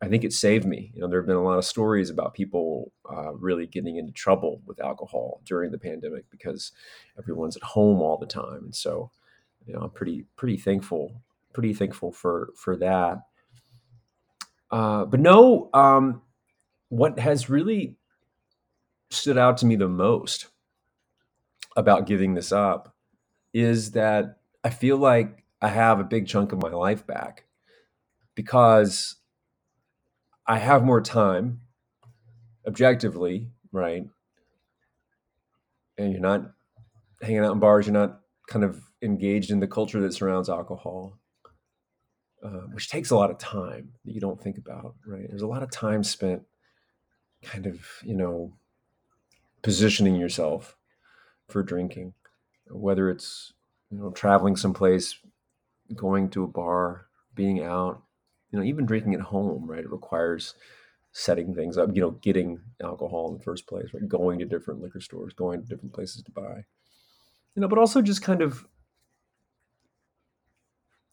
I 0.00 0.08
think 0.08 0.22
it 0.24 0.32
saved 0.32 0.64
me. 0.64 0.92
You 0.94 1.00
know, 1.00 1.08
there 1.08 1.20
have 1.20 1.26
been 1.26 1.36
a 1.36 1.42
lot 1.42 1.58
of 1.58 1.64
stories 1.64 2.08
about 2.08 2.34
people 2.34 2.92
uh, 3.10 3.32
really 3.34 3.66
getting 3.66 3.96
into 3.96 4.12
trouble 4.12 4.62
with 4.64 4.80
alcohol 4.80 5.40
during 5.44 5.72
the 5.72 5.78
pandemic 5.78 6.24
because 6.30 6.72
everyone's 7.18 7.56
at 7.56 7.62
home 7.62 8.00
all 8.00 8.16
the 8.16 8.26
time, 8.26 8.64
and 8.64 8.74
so 8.76 9.10
you 9.66 9.74
know, 9.74 9.80
I'm 9.80 9.90
pretty 9.90 10.24
pretty 10.36 10.56
thankful, 10.56 11.20
pretty 11.52 11.74
thankful 11.74 12.12
for 12.12 12.50
for 12.56 12.76
that. 12.76 13.18
Uh, 14.70 15.04
but 15.04 15.20
no, 15.20 15.70
um, 15.74 16.22
what 16.90 17.18
has 17.18 17.50
really 17.50 17.96
stood 19.10 19.38
out 19.38 19.56
to 19.58 19.66
me 19.66 19.76
the 19.76 19.88
most 19.88 20.48
about 21.76 22.06
giving 22.06 22.34
this 22.34 22.52
up 22.52 22.94
is 23.54 23.92
that 23.92 24.38
I 24.64 24.70
feel 24.70 24.98
like 24.98 25.44
I 25.62 25.68
have 25.68 26.00
a 26.00 26.04
big 26.04 26.26
chunk 26.26 26.52
of 26.52 26.62
my 26.62 26.70
life 26.70 27.06
back 27.06 27.44
because 28.34 29.16
I 30.48 30.58
have 30.58 30.82
more 30.82 31.02
time 31.02 31.60
objectively, 32.66 33.50
right? 33.70 34.04
And 35.98 36.12
you're 36.12 36.22
not 36.22 36.52
hanging 37.20 37.40
out 37.40 37.52
in 37.52 37.58
bars, 37.60 37.86
you're 37.86 37.92
not 37.92 38.20
kind 38.48 38.64
of 38.64 38.80
engaged 39.02 39.50
in 39.50 39.60
the 39.60 39.66
culture 39.66 40.00
that 40.00 40.14
surrounds 40.14 40.48
alcohol, 40.48 41.18
uh, 42.42 42.66
which 42.72 42.88
takes 42.88 43.10
a 43.10 43.16
lot 43.16 43.30
of 43.30 43.36
time 43.36 43.90
that 44.06 44.14
you 44.14 44.20
don't 44.20 44.40
think 44.40 44.56
about, 44.56 44.94
right? 45.06 45.26
There's 45.28 45.42
a 45.42 45.46
lot 45.46 45.62
of 45.62 45.70
time 45.70 46.02
spent 46.02 46.42
kind 47.42 47.66
of, 47.66 47.80
you 48.02 48.14
know, 48.14 48.54
positioning 49.62 50.16
yourself 50.16 50.76
for 51.48 51.62
drinking, 51.62 52.14
whether 52.70 53.10
it's 53.10 53.52
you 53.90 53.98
know 53.98 54.10
traveling 54.10 54.56
someplace, 54.56 55.18
going 55.94 56.30
to 56.30 56.44
a 56.44 56.48
bar, 56.48 57.06
being 57.34 57.62
out, 57.62 58.02
you 58.50 58.58
know, 58.58 58.64
even 58.64 58.86
drinking 58.86 59.14
at 59.14 59.20
home. 59.20 59.66
Right, 59.66 59.80
it 59.80 59.90
requires 59.90 60.54
setting 61.12 61.54
things 61.54 61.76
up. 61.78 61.90
You 61.94 62.00
know, 62.00 62.10
getting 62.12 62.60
alcohol 62.82 63.28
in 63.28 63.38
the 63.38 63.44
first 63.44 63.66
place, 63.66 63.88
right? 63.92 64.08
Going 64.08 64.38
to 64.38 64.44
different 64.44 64.80
liquor 64.80 65.00
stores, 65.00 65.32
going 65.32 65.62
to 65.62 65.66
different 65.66 65.94
places 65.94 66.22
to 66.22 66.30
buy. 66.30 66.64
You 67.54 67.62
know, 67.62 67.68
but 67.68 67.78
also 67.78 68.02
just 68.02 68.22
kind 68.22 68.40
of, 68.40 68.66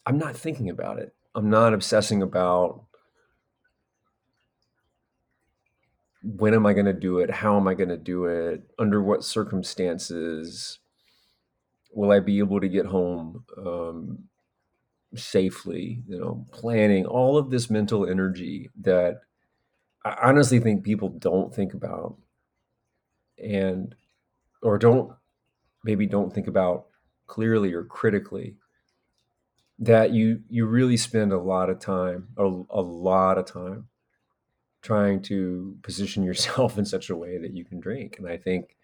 I'm 0.06 0.18
not 0.18 0.36
thinking 0.36 0.70
about 0.70 1.00
it. 1.00 1.16
I'm 1.34 1.50
not 1.50 1.74
obsessing 1.74 2.22
about 2.22 2.86
when 6.24 6.54
am 6.54 6.66
I 6.66 6.74
going 6.74 6.86
to 6.86 6.94
do 6.94 7.20
it? 7.20 7.30
How 7.30 7.58
am 7.58 7.68
I 7.68 7.74
going 7.74 7.90
to 7.90 7.98
do 7.98 8.26
it? 8.26 8.64
Under 8.80 9.02
what 9.02 9.24
circumstances 9.24 10.80
will 11.94 12.12
I 12.12 12.20
be 12.20 12.40
able 12.40 12.60
to 12.62 12.68
get 12.68 12.86
home 12.86 13.46
um, 13.58 14.26
safely? 15.18 16.04
You 16.08 16.20
know, 16.20 16.46
planning 16.52 17.06
all 17.06 17.38
of 17.38 17.50
this 17.50 17.70
mental 17.70 18.08
energy 18.08 18.70
that 18.82 19.22
I 20.04 20.18
honestly 20.24 20.60
think 20.60 20.84
people 20.84 21.10
don't 21.10 21.54
think 21.54 21.74
about 21.74 22.18
and 23.38 23.96
or 24.62 24.78
don't 24.78 25.12
maybe 25.84 26.06
don't 26.06 26.34
think 26.34 26.48
about 26.48 26.86
clearly 27.28 27.74
or 27.74 27.84
critically 27.84 28.56
that 29.80 30.12
you 30.12 30.42
you 30.50 30.66
really 30.66 30.98
spend 30.98 31.34
a 31.34 31.38
lot 31.38 31.70
of 31.70 31.80
time 31.80 32.30
a, 32.38 32.44
a 32.44 32.82
lot 32.82 33.38
of 33.38 33.46
time 33.46 33.88
trying 34.86 35.20
to 35.20 35.76
position 35.82 36.24
yourself 36.24 36.78
in 36.78 36.86
such 36.86 37.10
a 37.10 37.16
way 37.16 37.40
that 37.40 37.56
you 37.56 37.66
can 37.66 37.80
drink. 37.80 38.18
And 38.20 38.30
I 38.30 38.38
think, 38.38 38.78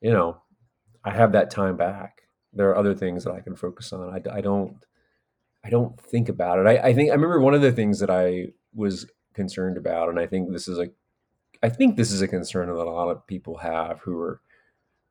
you 0.00 0.12
know, 0.12 0.42
I 1.02 1.10
have 1.10 1.32
that 1.32 1.50
time 1.50 1.76
back. 1.76 2.22
There 2.52 2.68
are 2.68 2.76
other 2.76 2.94
things 2.94 3.24
that 3.24 3.32
I 3.32 3.40
can 3.40 3.56
focus 3.56 3.92
on. 3.92 4.10
I, 4.10 4.36
I 4.36 4.40
don't, 4.42 4.76
I 5.64 5.70
don't 5.70 5.98
think 5.98 6.28
about 6.28 6.58
it. 6.58 6.66
I, 6.66 6.88
I 6.88 6.94
think 6.94 7.10
I 7.10 7.14
remember 7.14 7.40
one 7.40 7.54
of 7.54 7.62
the 7.62 7.72
things 7.72 7.98
that 8.00 8.10
I 8.10 8.48
was 8.74 9.06
concerned 9.32 9.78
about, 9.78 10.10
and 10.10 10.20
I 10.20 10.26
think 10.26 10.52
this 10.52 10.68
is 10.68 10.78
a, 10.78 10.88
I 11.62 11.70
think 11.70 11.96
this 11.96 12.12
is 12.12 12.20
a 12.20 12.28
concern 12.28 12.68
that 12.68 12.74
a 12.74 12.84
lot 12.84 13.08
of 13.08 13.26
people 13.26 13.56
have 13.56 14.00
who 14.00 14.20
are 14.20 14.40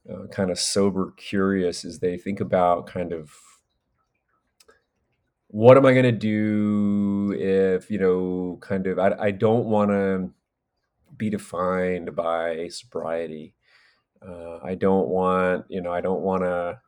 uh, 0.07 0.27
kind 0.27 0.51
of 0.51 0.59
sober 0.59 1.13
curious, 1.17 1.83
as 1.83 1.99
they 1.99 2.17
think 2.17 2.39
about 2.39 2.85
kind 2.85 3.13
of 3.13 3.33
what 5.47 5.77
am 5.77 5.85
I 5.85 5.93
going 5.93 6.03
to 6.03 6.11
do 6.11 7.33
if, 7.37 7.89
you 7.89 7.97
know, 7.99 8.57
kind 8.61 8.85
of, 8.85 8.99
I, 8.99 9.15
I 9.19 9.31
don't 9.31 9.65
want 9.65 9.89
to 9.91 10.29
be 11.17 11.29
defined 11.29 12.15
by 12.15 12.67
sobriety. 12.69 13.55
Uh, 14.21 14.59
I 14.63 14.75
don't 14.75 15.07
want, 15.07 15.65
you 15.69 15.81
know, 15.81 15.91
I 15.91 16.01
don't 16.01 16.21
want 16.21 16.43
to, 16.43 16.79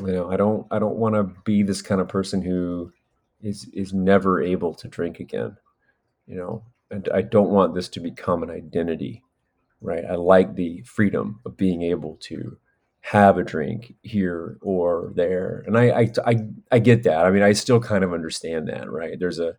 you 0.00 0.12
know, 0.12 0.30
I 0.30 0.36
don't, 0.36 0.66
I 0.70 0.78
don't 0.78 0.96
want 0.96 1.14
to 1.14 1.24
be 1.44 1.62
this 1.62 1.82
kind 1.82 2.00
of 2.00 2.08
person 2.08 2.42
who 2.42 2.92
is, 3.42 3.68
is 3.72 3.92
never 3.92 4.42
able 4.42 4.74
to 4.74 4.88
drink 4.88 5.20
again, 5.20 5.56
you 6.26 6.36
know, 6.36 6.62
and 6.90 7.08
I 7.12 7.22
don't 7.22 7.50
want 7.50 7.74
this 7.74 7.88
to 7.90 8.00
become 8.00 8.42
an 8.42 8.50
identity, 8.50 9.22
right? 9.80 10.04
I 10.04 10.14
like 10.14 10.54
the 10.54 10.82
freedom 10.82 11.40
of 11.44 11.56
being 11.56 11.82
able 11.82 12.16
to, 12.22 12.58
have 13.00 13.38
a 13.38 13.42
drink 13.42 13.94
here 14.02 14.58
or 14.60 15.12
there. 15.14 15.64
And 15.66 15.78
I, 15.78 16.00
I, 16.00 16.12
I, 16.26 16.36
I 16.72 16.78
get 16.78 17.04
that. 17.04 17.24
I 17.24 17.30
mean, 17.30 17.42
I 17.42 17.52
still 17.52 17.80
kind 17.80 18.04
of 18.04 18.12
understand 18.12 18.68
that, 18.68 18.90
right? 18.90 19.18
There's 19.18 19.38
a, 19.38 19.56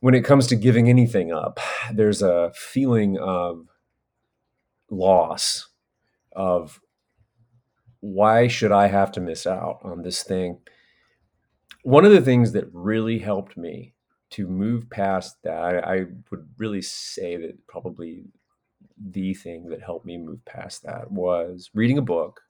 when 0.00 0.14
it 0.14 0.24
comes 0.24 0.46
to 0.46 0.56
giving 0.56 0.88
anything 0.88 1.30
up, 1.30 1.60
there's 1.92 2.22
a 2.22 2.52
feeling 2.54 3.18
of 3.18 3.66
loss 4.90 5.68
of 6.32 6.80
why 8.00 8.48
should 8.48 8.72
I 8.72 8.88
have 8.88 9.12
to 9.12 9.20
miss 9.20 9.46
out 9.46 9.80
on 9.82 10.02
this 10.02 10.22
thing 10.22 10.58
one 11.82 12.04
of 12.04 12.12
the 12.12 12.20
things 12.20 12.52
that 12.52 12.68
really 12.72 13.18
helped 13.18 13.56
me 13.56 13.94
to 14.30 14.46
move 14.46 14.88
past 14.90 15.36
that, 15.42 15.84
I, 15.86 16.06
would 16.30 16.48
really 16.58 16.82
say 16.82 17.36
that 17.36 17.66
probably 17.66 18.24
the 18.98 19.34
thing 19.34 19.68
that 19.70 19.82
helped 19.82 20.06
me 20.06 20.18
move 20.18 20.44
past 20.44 20.82
that 20.84 21.10
was 21.10 21.70
reading 21.74 21.98
a 21.98 22.02
book 22.02 22.40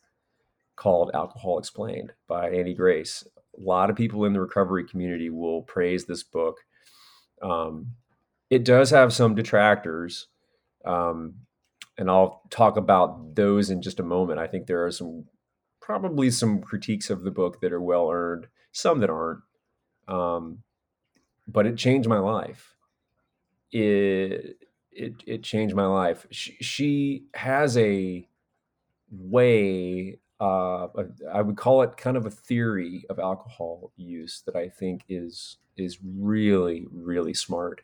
called 0.76 1.10
Alcohol 1.14 1.58
Explained 1.58 2.12
by 2.26 2.50
Annie 2.50 2.74
Grace. 2.74 3.26
A 3.56 3.60
lot 3.60 3.88
of 3.88 3.96
people 3.96 4.24
in 4.24 4.32
the 4.32 4.40
recovery 4.40 4.86
community 4.86 5.30
will 5.30 5.62
praise 5.62 6.04
this 6.04 6.22
book. 6.22 6.56
Um, 7.40 7.92
it 8.50 8.64
does 8.64 8.90
have 8.90 9.12
some 9.12 9.34
detractors, 9.34 10.26
um, 10.84 11.34
and 11.96 12.10
I'll 12.10 12.42
talk 12.50 12.76
about 12.76 13.34
those 13.34 13.70
in 13.70 13.80
just 13.80 14.00
a 14.00 14.04
moment. 14.04 14.40
I 14.40 14.48
think 14.48 14.66
there 14.66 14.84
are 14.84 14.90
some 14.90 15.24
probably 15.80 16.30
some 16.30 16.60
critiques 16.60 17.10
of 17.10 17.22
the 17.22 17.30
book 17.30 17.60
that 17.60 17.72
are 17.72 17.80
well 17.80 18.10
earned, 18.10 18.46
some 18.72 19.00
that 19.00 19.10
aren't. 19.10 19.40
Um, 20.08 20.62
but 21.48 21.66
it 21.66 21.76
changed 21.76 22.08
my 22.08 22.18
life. 22.18 22.74
It 23.72 24.58
it 24.92 25.14
it 25.26 25.42
changed 25.42 25.74
my 25.74 25.86
life. 25.86 26.26
She, 26.30 26.56
she 26.60 27.24
has 27.34 27.76
a 27.76 28.26
way. 29.10 30.18
Uh, 30.40 30.88
I 31.30 31.42
would 31.42 31.56
call 31.56 31.82
it 31.82 31.96
kind 31.96 32.16
of 32.16 32.24
a 32.24 32.30
theory 32.30 33.04
of 33.10 33.18
alcohol 33.18 33.92
use 33.96 34.42
that 34.46 34.56
I 34.56 34.68
think 34.68 35.04
is 35.08 35.56
is 35.76 35.98
really 36.02 36.86
really 36.92 37.34
smart. 37.34 37.82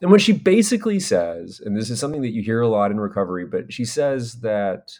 And 0.00 0.10
what 0.10 0.20
she 0.20 0.32
basically 0.32 1.00
says, 1.00 1.60
and 1.64 1.76
this 1.76 1.88
is 1.88 1.98
something 1.98 2.22
that 2.22 2.32
you 2.32 2.42
hear 2.42 2.60
a 2.60 2.68
lot 2.68 2.90
in 2.90 3.00
recovery, 3.00 3.46
but 3.46 3.72
she 3.72 3.84
says 3.84 4.40
that 4.40 4.98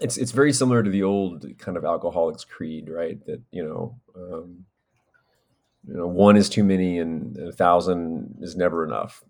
it's 0.00 0.16
it's 0.16 0.32
very 0.32 0.52
similar 0.52 0.82
to 0.82 0.90
the 0.90 1.02
old 1.02 1.46
kind 1.58 1.76
of 1.76 1.84
alcoholics 1.84 2.44
creed, 2.44 2.88
right? 2.88 3.24
That 3.26 3.40
you 3.50 3.64
know, 3.64 3.98
um, 4.16 4.64
you 5.86 5.94
know, 5.94 6.06
one 6.06 6.36
is 6.36 6.48
too 6.48 6.64
many 6.64 6.98
and 6.98 7.36
a 7.36 7.52
thousand 7.52 8.38
is 8.40 8.56
never 8.56 8.84
enough. 8.84 9.22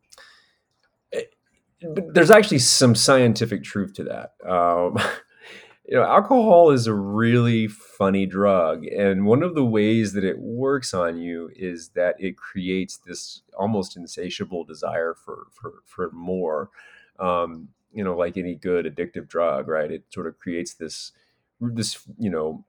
It, 1.13 1.35
eh, 1.83 1.89
but 1.95 2.15
there's 2.15 2.31
actually 2.31 2.61
some 2.61 2.95
scientific 2.95 3.65
truth 3.65 3.95
to 3.95 4.05
that. 4.05 4.35
Um, 4.49 4.97
you 5.89 5.97
know, 5.97 6.05
alcohol 6.05 6.71
is 6.71 6.87
a 6.87 6.95
really 6.95 7.67
funny 7.67 8.27
drug, 8.27 8.87
and 8.87 9.27
one 9.27 9.43
of 9.43 9.57
the 9.57 9.65
ways 9.65 10.13
that 10.13 10.25
it 10.25 10.39
works 10.39 10.95
on 10.95 11.19
you 11.19 11.51
is 11.57 11.89
that 11.91 12.15
it 12.21 12.37
creates 12.37 12.99
this 12.99 13.43
almost 13.59 13.97
insatiable 13.97 14.65
desire 14.65 15.15
for 15.15 15.49
for 15.51 15.75
for 15.85 16.11
more. 16.13 16.71
Um, 17.19 17.69
you 17.93 18.05
know, 18.05 18.17
like 18.17 18.37
any 18.37 18.55
good 18.55 18.87
addictive 18.87 19.29
drug, 19.29 19.69
right? 19.69 19.91
It 19.91 20.05
sort 20.11 20.27
of 20.27 20.39
creates 20.39 20.75
this 20.75 21.13
this 21.61 21.99
you 22.19 22.31
know 22.31 22.65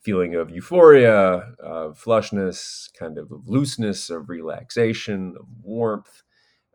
feeling 0.00 0.34
of 0.34 0.50
euphoria, 0.50 1.54
of 1.58 1.98
flushness, 2.02 2.88
kind 2.98 3.18
of 3.18 3.32
of 3.32 3.48
looseness, 3.48 4.10
of 4.10 4.28
relaxation, 4.28 5.34
of 5.38 5.46
warmth. 5.62 6.22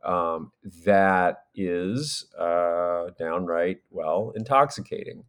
Um, 0.04 0.52
that 0.86 1.44
is 1.56 2.26
uh, 2.38 3.12
downright 3.20 3.80
well 3.92 4.34
intoxicating. 4.36 5.24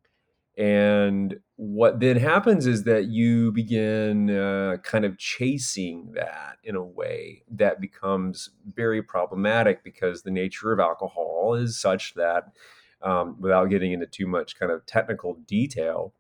And 0.56 1.40
what 1.56 2.00
then 2.00 2.16
happens 2.16 2.66
is 2.66 2.84
that 2.84 3.06
you 3.06 3.52
begin 3.52 4.30
uh, 4.30 4.76
kind 4.82 5.04
of 5.04 5.16
chasing 5.16 6.12
that 6.14 6.58
in 6.62 6.76
a 6.76 6.84
way 6.84 7.42
that 7.50 7.80
becomes 7.80 8.50
very 8.66 9.02
problematic 9.02 9.82
because 9.82 10.22
the 10.22 10.30
nature 10.30 10.72
of 10.72 10.80
alcohol 10.80 11.54
is 11.54 11.80
such 11.80 12.14
that, 12.14 12.52
um, 13.00 13.36
without 13.40 13.70
getting 13.70 13.92
into 13.92 14.06
too 14.06 14.26
much 14.26 14.58
kind 14.58 14.70
of 14.70 14.84
technical 14.84 15.34
detail, 15.46 16.12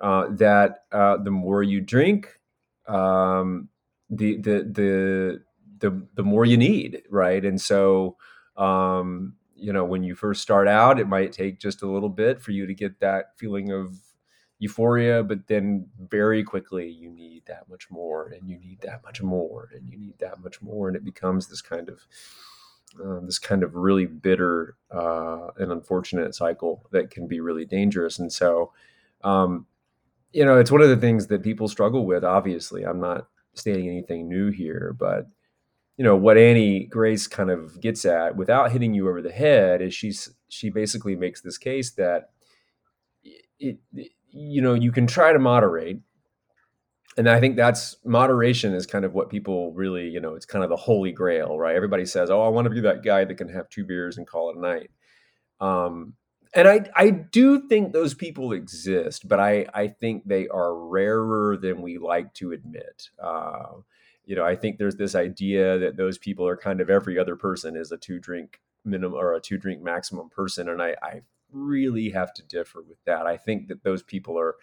uh, 0.00 0.26
that 0.30 0.84
uh, 0.92 1.16
the 1.16 1.30
more 1.30 1.62
you 1.62 1.80
drink, 1.80 2.38
um, 2.86 3.68
the, 4.10 4.36
the 4.36 4.64
the 4.70 5.42
the 5.80 6.06
the 6.14 6.22
more 6.22 6.44
you 6.44 6.56
need, 6.56 7.02
right? 7.10 7.44
And 7.44 7.60
so 7.60 8.16
um, 8.56 9.34
you 9.58 9.72
know, 9.72 9.84
when 9.84 10.02
you 10.02 10.14
first 10.14 10.42
start 10.42 10.68
out, 10.68 11.00
it 11.00 11.08
might 11.08 11.32
take 11.32 11.58
just 11.58 11.82
a 11.82 11.90
little 11.90 12.08
bit 12.08 12.40
for 12.40 12.52
you 12.52 12.66
to 12.66 12.74
get 12.74 13.00
that 13.00 13.36
feeling 13.36 13.72
of 13.72 13.98
euphoria, 14.58 15.22
but 15.22 15.46
then 15.46 15.86
very 16.08 16.42
quickly 16.42 16.88
you 16.88 17.10
need 17.10 17.42
that 17.46 17.68
much 17.68 17.90
more, 17.90 18.28
and 18.28 18.48
you 18.48 18.58
need 18.58 18.80
that 18.82 19.02
much 19.04 19.22
more, 19.22 19.68
and 19.74 19.88
you 19.88 19.98
need 19.98 20.18
that 20.18 20.42
much 20.42 20.60
more, 20.62 20.88
and 20.88 20.96
it 20.96 21.04
becomes 21.04 21.46
this 21.46 21.62
kind 21.62 21.88
of 21.88 22.00
um, 23.02 23.26
this 23.26 23.38
kind 23.38 23.62
of 23.62 23.74
really 23.74 24.06
bitter 24.06 24.76
uh, 24.90 25.48
and 25.58 25.70
unfortunate 25.70 26.34
cycle 26.34 26.86
that 26.90 27.10
can 27.10 27.28
be 27.28 27.38
really 27.38 27.66
dangerous. 27.66 28.18
And 28.18 28.32
so, 28.32 28.72
um, 29.22 29.66
you 30.32 30.44
know, 30.44 30.58
it's 30.58 30.72
one 30.72 30.80
of 30.80 30.88
the 30.88 30.96
things 30.96 31.26
that 31.26 31.42
people 31.42 31.68
struggle 31.68 32.06
with. 32.06 32.24
Obviously, 32.24 32.84
I'm 32.84 33.00
not 33.00 33.28
stating 33.54 33.88
anything 33.88 34.28
new 34.28 34.50
here, 34.50 34.96
but 34.98 35.28
you 35.98 36.04
know 36.04 36.16
what 36.16 36.38
Annie 36.38 36.86
Grace 36.86 37.26
kind 37.26 37.50
of 37.50 37.80
gets 37.80 38.04
at 38.04 38.36
without 38.36 38.70
hitting 38.70 38.94
you 38.94 39.08
over 39.08 39.20
the 39.20 39.32
head 39.32 39.82
is 39.82 39.92
she's 39.92 40.30
she 40.48 40.70
basically 40.70 41.16
makes 41.16 41.40
this 41.42 41.58
case 41.58 41.90
that 41.92 42.30
it, 43.58 43.78
it, 43.92 44.12
you 44.30 44.62
know 44.62 44.74
you 44.74 44.92
can 44.92 45.06
try 45.06 45.32
to 45.32 45.38
moderate. 45.40 46.00
And 47.16 47.28
I 47.28 47.40
think 47.40 47.56
that's 47.56 47.96
moderation 48.04 48.74
is 48.74 48.86
kind 48.86 49.04
of 49.04 49.12
what 49.12 49.28
people 49.28 49.72
really 49.72 50.08
you 50.08 50.20
know 50.20 50.36
it's 50.36 50.46
kind 50.46 50.62
of 50.62 50.70
the 50.70 50.76
holy 50.76 51.10
grail 51.10 51.58
right? 51.58 51.74
Everybody 51.74 52.06
says 52.06 52.30
oh 52.30 52.42
I 52.42 52.48
want 52.48 52.66
to 52.66 52.70
be 52.70 52.80
that 52.82 53.02
guy 53.02 53.24
that 53.24 53.34
can 53.34 53.48
have 53.48 53.68
two 53.68 53.84
beers 53.84 54.18
and 54.18 54.26
call 54.26 54.50
it 54.50 54.56
a 54.56 54.60
night. 54.60 54.90
Um, 55.60 56.14
and 56.54 56.68
I 56.68 56.88
I 56.94 57.10
do 57.10 57.66
think 57.68 57.92
those 57.92 58.14
people 58.14 58.52
exist 58.52 59.26
but 59.26 59.40
I 59.40 59.66
I 59.74 59.88
think 59.88 60.28
they 60.28 60.46
are 60.46 60.76
rarer 60.76 61.56
than 61.56 61.82
we 61.82 61.98
like 61.98 62.32
to 62.34 62.52
admit. 62.52 63.08
Uh, 63.20 63.80
you 64.28 64.36
know, 64.36 64.44
I 64.44 64.56
think 64.56 64.76
there's 64.76 64.96
this 64.96 65.14
idea 65.14 65.78
that 65.78 65.96
those 65.96 66.18
people 66.18 66.46
are 66.46 66.56
kind 66.56 66.82
of 66.82 66.90
every 66.90 67.18
other 67.18 67.34
person 67.34 67.76
is 67.76 67.90
a 67.90 67.96
two 67.96 68.18
drink 68.18 68.60
minimum 68.84 69.18
or 69.18 69.32
a 69.32 69.40
two 69.40 69.56
drink 69.56 69.82
maximum 69.82 70.28
person. 70.28 70.68
And 70.68 70.82
I, 70.82 70.94
I 71.02 71.22
really 71.50 72.10
have 72.10 72.34
to 72.34 72.42
differ 72.42 72.82
with 72.86 73.02
that. 73.06 73.26
I 73.26 73.38
think 73.38 73.68
that 73.68 73.84
those 73.84 74.02
people 74.02 74.38
are 74.38 74.56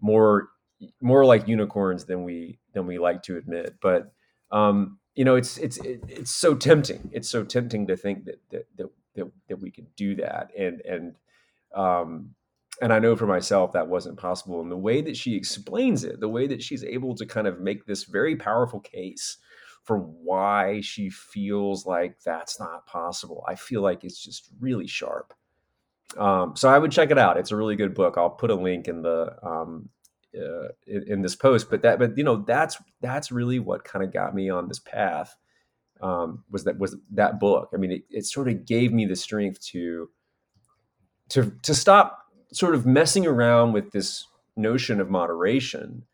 more 0.00 0.50
more 1.00 1.24
like 1.24 1.48
unicorns 1.48 2.04
than 2.04 2.22
we 2.22 2.60
than 2.74 2.86
we 2.86 2.98
like 2.98 3.24
to 3.24 3.36
admit. 3.36 3.74
But 3.82 4.12
um, 4.52 5.00
you 5.16 5.24
know, 5.24 5.34
it's 5.34 5.58
it's 5.58 5.78
it, 5.78 6.00
it's 6.06 6.30
so 6.30 6.54
tempting. 6.54 7.10
It's 7.12 7.28
so 7.28 7.42
tempting 7.42 7.88
to 7.88 7.96
think 7.96 8.26
that 8.26 8.38
that 8.50 8.66
that 8.76 8.86
that, 9.16 9.32
that 9.48 9.60
we 9.60 9.72
could 9.72 9.96
do 9.96 10.14
that. 10.14 10.52
And 10.56 10.80
and 10.82 11.16
um, 11.74 12.36
and 12.80 12.92
I 12.92 12.98
know 12.98 13.16
for 13.16 13.26
myself 13.26 13.72
that 13.72 13.88
wasn't 13.88 14.18
possible. 14.18 14.60
And 14.60 14.70
the 14.70 14.76
way 14.76 15.00
that 15.00 15.16
she 15.16 15.34
explains 15.34 16.04
it, 16.04 16.20
the 16.20 16.28
way 16.28 16.46
that 16.46 16.62
she's 16.62 16.84
able 16.84 17.14
to 17.16 17.26
kind 17.26 17.46
of 17.46 17.60
make 17.60 17.86
this 17.86 18.04
very 18.04 18.36
powerful 18.36 18.80
case 18.80 19.38
for 19.82 19.98
why 19.98 20.80
she 20.80 21.10
feels 21.10 21.86
like 21.86 22.20
that's 22.20 22.60
not 22.60 22.86
possible, 22.86 23.44
I 23.48 23.54
feel 23.54 23.82
like 23.82 24.04
it's 24.04 24.22
just 24.22 24.50
really 24.60 24.86
sharp. 24.86 25.34
Um, 26.16 26.54
so 26.56 26.68
I 26.68 26.78
would 26.78 26.92
check 26.92 27.10
it 27.10 27.18
out. 27.18 27.36
It's 27.36 27.50
a 27.50 27.56
really 27.56 27.76
good 27.76 27.94
book. 27.94 28.14
I'll 28.16 28.30
put 28.30 28.50
a 28.50 28.54
link 28.54 28.88
in 28.88 29.02
the 29.02 29.34
um, 29.42 29.88
uh, 30.36 30.68
in, 30.86 31.04
in, 31.06 31.22
this 31.22 31.36
post. 31.36 31.68
But 31.68 31.82
that, 31.82 31.98
but 31.98 32.16
you 32.16 32.24
know, 32.24 32.36
that's 32.36 32.78
that's 33.00 33.30
really 33.30 33.58
what 33.58 33.84
kind 33.84 34.04
of 34.04 34.12
got 34.12 34.34
me 34.34 34.48
on 34.48 34.68
this 34.68 34.78
path. 34.78 35.34
Um, 36.00 36.44
was 36.50 36.64
that 36.64 36.78
was 36.78 36.96
that 37.12 37.40
book? 37.40 37.70
I 37.74 37.76
mean, 37.76 37.92
it, 37.92 38.04
it 38.10 38.26
sort 38.26 38.48
of 38.48 38.64
gave 38.64 38.92
me 38.92 39.04
the 39.04 39.16
strength 39.16 39.60
to 39.68 40.08
to 41.30 41.52
to 41.62 41.74
stop 41.74 42.27
sort 42.52 42.74
of 42.74 42.86
messing 42.86 43.26
around 43.26 43.72
with 43.72 43.92
this 43.92 44.26
notion 44.56 45.00
of 45.00 45.10
moderation 45.10 46.04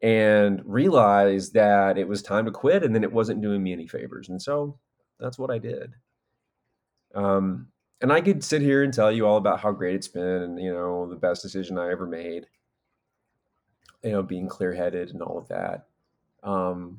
and 0.00 0.62
realized 0.64 1.54
that 1.54 1.96
it 1.96 2.06
was 2.06 2.22
time 2.22 2.44
to 2.44 2.50
quit 2.50 2.82
and 2.82 2.94
then 2.94 3.04
it 3.04 3.12
wasn't 3.12 3.40
doing 3.40 3.62
me 3.62 3.72
any 3.72 3.86
favors. 3.86 4.28
And 4.28 4.40
so 4.40 4.78
that's 5.18 5.38
what 5.38 5.50
I 5.50 5.58
did. 5.58 5.94
Um, 7.14 7.68
and 8.00 8.12
I 8.12 8.20
could 8.20 8.44
sit 8.44 8.60
here 8.60 8.82
and 8.82 8.92
tell 8.92 9.10
you 9.10 9.26
all 9.26 9.38
about 9.38 9.60
how 9.60 9.72
great 9.72 9.94
it's 9.94 10.08
been 10.08 10.42
and, 10.42 10.60
you 10.60 10.72
know, 10.72 11.08
the 11.08 11.16
best 11.16 11.42
decision 11.42 11.78
I 11.78 11.90
ever 11.90 12.06
made, 12.06 12.46
you 14.02 14.10
know, 14.10 14.22
being 14.22 14.48
clear 14.48 14.74
headed 14.74 15.10
and 15.10 15.22
all 15.22 15.38
of 15.38 15.48
that. 15.48 15.86
Um, 16.42 16.98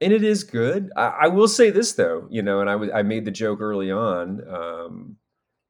and 0.00 0.12
it 0.12 0.22
is 0.22 0.44
good. 0.44 0.90
I, 0.96 1.06
I, 1.06 1.28
will 1.28 1.48
say 1.48 1.70
this 1.70 1.92
though, 1.92 2.26
you 2.30 2.40
know, 2.42 2.60
and 2.60 2.70
I, 2.70 2.74
w- 2.74 2.92
I 2.92 3.02
made 3.02 3.26
the 3.26 3.30
joke 3.30 3.60
early 3.60 3.90
on, 3.90 4.42
um, 4.48 5.16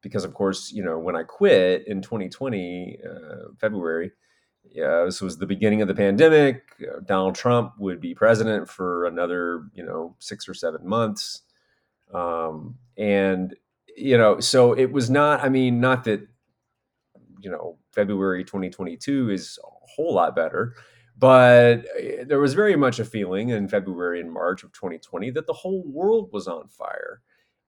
because 0.05 0.25
of 0.25 0.35
course 0.35 0.71
you 0.71 0.85
know 0.85 0.99
when 0.99 1.17
i 1.17 1.25
quit 1.25 1.89
in 1.89 2.01
2020 2.01 2.99
uh, 3.05 3.49
february 3.59 4.13
yeah, 4.73 5.05
this 5.05 5.21
was 5.21 5.37
the 5.37 5.47
beginning 5.47 5.83
of 5.83 5.89
the 5.89 5.95
pandemic 5.95 6.63
uh, 6.83 7.01
donald 7.05 7.35
trump 7.35 7.73
would 7.79 8.01
be 8.01 8.15
president 8.15 8.69
for 8.69 9.07
another 9.07 9.65
you 9.75 9.85
know 9.85 10.15
six 10.21 10.49
or 10.49 10.55
seven 10.55 10.87
months. 10.87 11.43
Um, 12.13 12.77
and 12.97 13.57
you 13.97 14.17
know 14.19 14.41
so 14.41 14.73
it 14.73 14.93
was 14.93 15.11
not 15.11 15.43
i 15.43 15.49
mean 15.49 15.81
not 15.81 16.05
that 16.05 16.27
you 17.41 17.51
know 17.51 17.79
february 17.93 18.45
2022 18.45 19.31
is 19.31 19.59
a 19.63 19.69
whole 19.95 20.15
lot 20.15 20.35
better 20.35 20.75
but 21.17 21.85
uh, 21.97 22.25
there 22.27 22.41
was 22.41 22.55
very 22.55 22.77
much 22.77 22.99
a 22.99 23.05
feeling 23.05 23.51
in 23.51 23.69
february 23.69 24.21
and 24.21 24.33
march 24.33 24.65
of 24.65 24.73
2020 24.73 25.31
that 25.31 25.47
the 25.47 25.53
whole 25.53 25.85
world 25.87 26.31
was 26.33 26.49
on 26.49 26.69
fire 26.69 27.21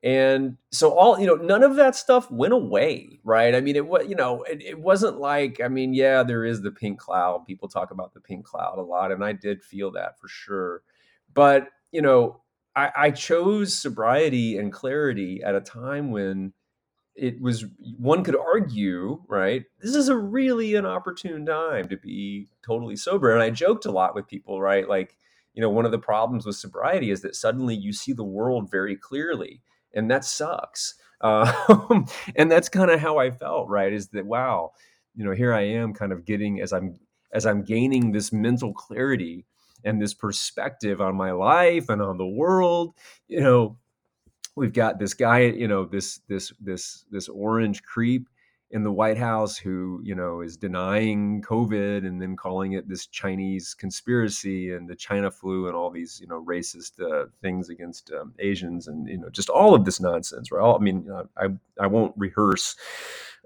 and 0.07 0.57
so 0.71 0.97
all 0.97 1.19
you 1.19 1.27
know 1.27 1.35
none 1.35 1.65
of 1.65 1.75
that 1.75 1.97
stuff 1.97 2.31
went 2.31 2.53
away 2.53 3.19
right? 3.25 3.57
I 3.57 3.61
mean 3.61 3.75
it 3.75 3.89
was 3.89 4.07
you 4.09 4.15
know 4.15 4.45
it, 4.45 4.63
it 4.63 4.79
wasn't 4.79 5.19
like 5.19 5.61
i 5.63 5.67
mean 5.67 5.93
yeah 5.93 6.23
there 6.23 6.45
is 6.45 6.63
the 6.63 6.71
pink 6.71 7.01
cloud. 7.01 7.45
People 7.45 7.69
talk 7.69 7.91
about 7.91 8.15
the 8.15 8.21
pink 8.21 8.47
cloud 8.47 8.79
a 8.79 8.83
lot 8.83 9.11
and 9.11 9.25
i 9.25 9.33
did 9.33 9.65
feel 9.65 9.91
that 9.93 10.19
for 10.21 10.29
sure. 10.29 10.83
But 11.35 11.69
you 11.91 12.03
know 12.03 12.43
i, 12.77 12.93
I 12.97 13.11
chose 13.11 13.77
sobriety 13.77 14.59
and 14.59 14.73
clarity 14.73 15.43
at 15.43 15.57
a 15.57 15.61
time 15.61 16.13
when 16.13 16.53
it 17.17 17.41
was 17.41 17.65
one 17.99 18.23
could 18.23 18.37
argue 18.37 19.23
right 19.27 19.65
this 19.81 19.97
is 19.97 20.09
a 20.09 20.17
really 20.17 20.77
an 20.77 20.87
opportune 20.87 21.45
time 21.45 21.89
to 21.89 21.97
be 21.97 22.49
totally 22.65 22.95
sober. 22.95 23.35
And 23.35 23.43
i 23.43 23.51
joked 23.51 23.87
a 23.87 23.91
lot 23.91 24.15
with 24.15 24.29
people 24.29 24.61
right? 24.61 24.89
Like 24.89 25.19
you 25.55 25.63
know 25.63 25.71
one 25.71 25.85
of 25.85 25.91
the 25.91 25.99
problems 25.99 26.47
with 26.47 26.55
sobriety 26.55 27.11
is 27.11 27.23
that 27.23 27.35
suddenly 27.35 27.75
you 27.75 27.93
see 27.93 28.13
the 28.13 28.23
world 28.23 28.71
very 28.71 28.95
clearly 28.95 29.63
and 29.97 30.11
that 30.11 30.25
sucks. 30.25 30.95
Uh, 31.21 32.03
and 32.37 32.51
that's 32.51 32.69
kind 32.69 32.91
of 32.91 33.01
how 33.01 33.19
I 33.19 33.31
felt, 33.31 33.69
right? 33.69 33.93
Is 33.93 34.09
that 34.09 34.27
wow, 34.27 34.73
you 35.17 35.25
know, 35.25 35.33
here 35.33 35.53
I 35.53 35.63
am, 35.63 35.95
kind 35.95 36.13
of 36.13 36.25
getting 36.25 36.61
as 36.61 36.73
I'm 36.73 36.99
as 37.33 37.47
I'm 37.47 37.63
gaining 37.63 38.13
this 38.13 38.33
mental 38.33 38.73
clarity 38.73 39.45
and 39.85 40.01
this 40.01 40.15
perspective 40.15 41.01
on 41.01 41.17
my 41.17 41.33
life 41.33 41.89
and 41.89 42.01
on 42.01 42.19
the 42.19 42.27
world. 42.27 42.95
You 43.29 43.41
know, 43.41 43.79
we've 44.55 44.73
got 44.73 44.99
this 44.99 45.15
guy, 45.15 45.41
you 45.41 45.69
know, 45.69 45.85
this 45.85 46.21
this 46.29 46.53
this 46.61 47.05
this 47.11 47.29
orange 47.29 47.83
creep 47.83 48.29
in 48.71 48.83
the 48.83 48.93
White 48.93 49.17
House 49.17 49.57
who, 49.57 50.01
you 50.03 50.15
know, 50.15 50.41
is 50.41 50.57
denying 50.57 51.41
COVID 51.43 52.07
and 52.07 52.21
then 52.21 52.37
calling 52.37 52.73
it 52.73 52.89
this 52.89 53.07
Chinese 53.07 53.75
conspiracy 53.75 54.73
and 54.73 54.89
the 54.89 54.97
China 54.97 55.31
flu 55.31 55.67
and 55.69 55.77
all 55.77 55.91
these, 55.91 56.19
you 56.21 56.27
know, 56.27 56.45
racist 56.45 57.01
uh, 57.01 57.27
things 57.41 57.69
against 57.69 58.11
um, 58.13 58.35
Asians 58.41 58.89
and 58.89 59.09
you 59.09 59.19
know 59.19 59.29
just 59.31 59.49
all 59.49 59.75
of 59.75 59.85
this 59.85 60.01
nonsense. 60.01 60.51
Right? 60.51 60.63
All, 60.63 60.77
I 60.77 60.81
mean, 60.81 61.09
uh, 61.11 61.25
I 61.37 61.47
I 61.81 61.87
won't 61.87 62.15
rehearse 62.17 62.77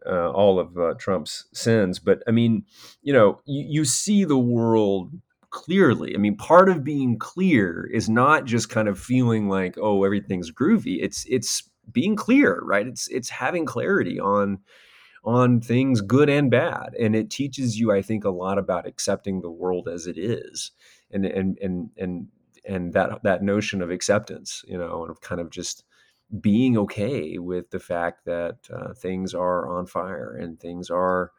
uh, 0.07 0.31
all 0.31 0.59
of 0.59 0.79
uh, 0.79 0.95
Trump's 0.99 1.47
sins, 1.53 1.99
but 1.99 2.23
I 2.27 2.31
mean, 2.31 2.65
you 3.03 3.13
know, 3.13 3.41
you, 3.45 3.67
you 3.69 3.85
see 3.85 4.25
the 4.25 4.39
world 4.39 5.13
clearly. 5.51 6.15
I 6.15 6.19
mean, 6.19 6.37
part 6.37 6.69
of 6.69 6.85
being 6.85 7.19
clear 7.19 7.89
is 7.93 8.09
not 8.09 8.47
just 8.47 8.71
kind 8.71 8.89
of 8.89 8.99
feeling 8.99 9.49
like, 9.49 9.77
oh, 9.79 10.05
everything's 10.05 10.51
groovy. 10.51 10.99
It's 11.03 11.27
it's 11.29 11.69
being 11.93 12.17
clear, 12.17 12.61
right? 12.65 12.87
It's 12.87 13.09
it's 13.09 13.29
having 13.29 13.67
clarity 13.67 14.19
on 14.19 14.61
on 15.25 15.61
things 15.61 16.01
good 16.01 16.31
and 16.31 16.51
bad 16.51 16.95
and 16.99 17.15
it 17.15 17.31
teaches 17.31 17.79
you 17.79 17.93
i 17.93 18.01
think 18.01 18.25
a 18.25 18.31
lot 18.31 18.59
about 18.59 18.87
accepting 18.87 19.41
the 19.41 19.51
world 19.51 19.89
as 19.89 20.07
it 20.07 20.17
is 20.17 20.73
and 21.11 21.27
and 21.27 21.59
and 21.59 21.91
and 21.99 22.29
and 22.65 22.93
that 22.95 23.23
that 23.23 23.43
notion 23.43 23.83
of 23.83 23.91
acceptance 23.91 24.65
you 24.67 24.79
know 24.79 25.03
and 25.03 25.11
of 25.11 25.21
kind 25.21 25.41
of 25.41 25.51
just 25.51 25.85
being 26.41 26.79
okay 26.79 27.39
with 27.39 27.71
the 27.71 27.81
fact 27.81 28.25
that 28.25 28.57
uh, 28.73 28.95
things 28.95 29.35
are 29.35 29.69
on 29.69 29.87
fire 29.87 30.37
and 30.37 30.61
things 30.61 30.89
are 30.89 31.33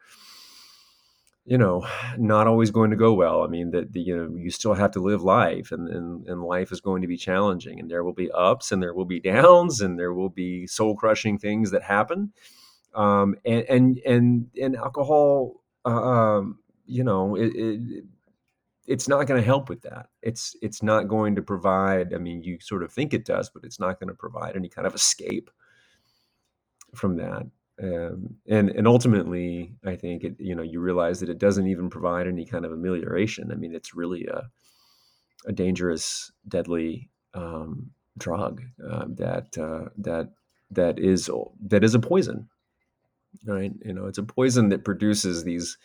you 1.44 1.58
know 1.58 1.86
not 2.18 2.46
always 2.46 2.70
going 2.70 2.90
to 2.90 2.96
go 2.96 3.12
well. 3.14 3.42
I 3.42 3.48
mean 3.48 3.70
that 3.70 3.94
you 3.96 4.16
know 4.16 4.36
you 4.36 4.50
still 4.50 4.74
have 4.74 4.92
to 4.92 5.00
live 5.00 5.22
life 5.22 5.72
and, 5.72 5.88
and 5.88 6.26
and 6.26 6.42
life 6.42 6.70
is 6.72 6.80
going 6.80 7.02
to 7.02 7.08
be 7.08 7.16
challenging 7.16 7.80
and 7.80 7.90
there 7.90 8.04
will 8.04 8.12
be 8.12 8.30
ups 8.30 8.70
and 8.70 8.82
there 8.82 8.94
will 8.94 9.06
be 9.06 9.20
downs 9.34 9.80
and 9.80 9.98
there 9.98 10.12
will 10.12 10.28
be 10.28 10.66
soul 10.66 10.94
crushing 10.94 11.38
things 11.38 11.70
that 11.70 11.82
happen 11.82 12.32
um, 12.94 13.36
and 13.44 13.64
and 13.68 13.98
and 13.98 14.46
and 14.60 14.76
alcohol, 14.76 15.62
uh, 15.84 15.88
um, 15.88 16.58
you 16.86 17.04
know, 17.04 17.34
it, 17.36 17.52
it, 17.54 18.04
it's 18.86 19.08
not 19.08 19.26
going 19.26 19.40
to 19.40 19.46
help 19.46 19.68
with 19.68 19.82
that. 19.82 20.08
It's 20.22 20.56
it's 20.62 20.82
not 20.82 21.08
going 21.08 21.34
to 21.36 21.42
provide. 21.42 22.14
I 22.14 22.18
mean, 22.18 22.42
you 22.42 22.58
sort 22.60 22.82
of 22.82 22.92
think 22.92 23.14
it 23.14 23.24
does, 23.24 23.50
but 23.50 23.64
it's 23.64 23.80
not 23.80 23.98
going 23.98 24.08
to 24.08 24.14
provide 24.14 24.56
any 24.56 24.68
kind 24.68 24.86
of 24.86 24.94
escape 24.94 25.50
from 26.94 27.16
that. 27.16 27.46
Um, 27.82 28.36
and 28.48 28.70
and 28.70 28.86
ultimately, 28.86 29.72
I 29.84 29.96
think 29.96 30.24
it. 30.24 30.36
You 30.38 30.54
know, 30.54 30.62
you 30.62 30.80
realize 30.80 31.20
that 31.20 31.30
it 31.30 31.38
doesn't 31.38 31.66
even 31.66 31.90
provide 31.90 32.26
any 32.26 32.44
kind 32.44 32.64
of 32.64 32.72
amelioration. 32.72 33.50
I 33.50 33.54
mean, 33.54 33.74
it's 33.74 33.94
really 33.94 34.26
a 34.26 34.48
a 35.46 35.52
dangerous, 35.52 36.30
deadly 36.46 37.10
um, 37.34 37.90
drug 38.18 38.62
uh, 38.88 39.06
that 39.08 39.56
uh, 39.58 39.88
that 39.98 40.30
that 40.70 40.98
is 40.98 41.30
that 41.66 41.84
is 41.84 41.94
a 41.94 41.98
poison 41.98 42.48
right? 43.46 43.72
You 43.84 43.92
know, 43.92 44.06
it's 44.06 44.18
a 44.18 44.22
poison 44.22 44.68
that 44.70 44.84
produces 44.84 45.44
these 45.44 45.78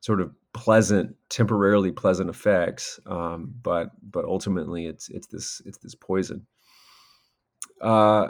sort 0.00 0.20
of 0.20 0.32
pleasant, 0.52 1.14
temporarily 1.28 1.92
pleasant 1.92 2.30
effects, 2.30 2.98
um, 3.06 3.54
but 3.62 3.90
but 4.02 4.24
ultimately, 4.24 4.86
it's 4.86 5.08
it's 5.08 5.26
this 5.26 5.62
it's 5.64 5.78
this 5.78 5.94
poison. 5.94 6.46
Uh, 7.80 8.28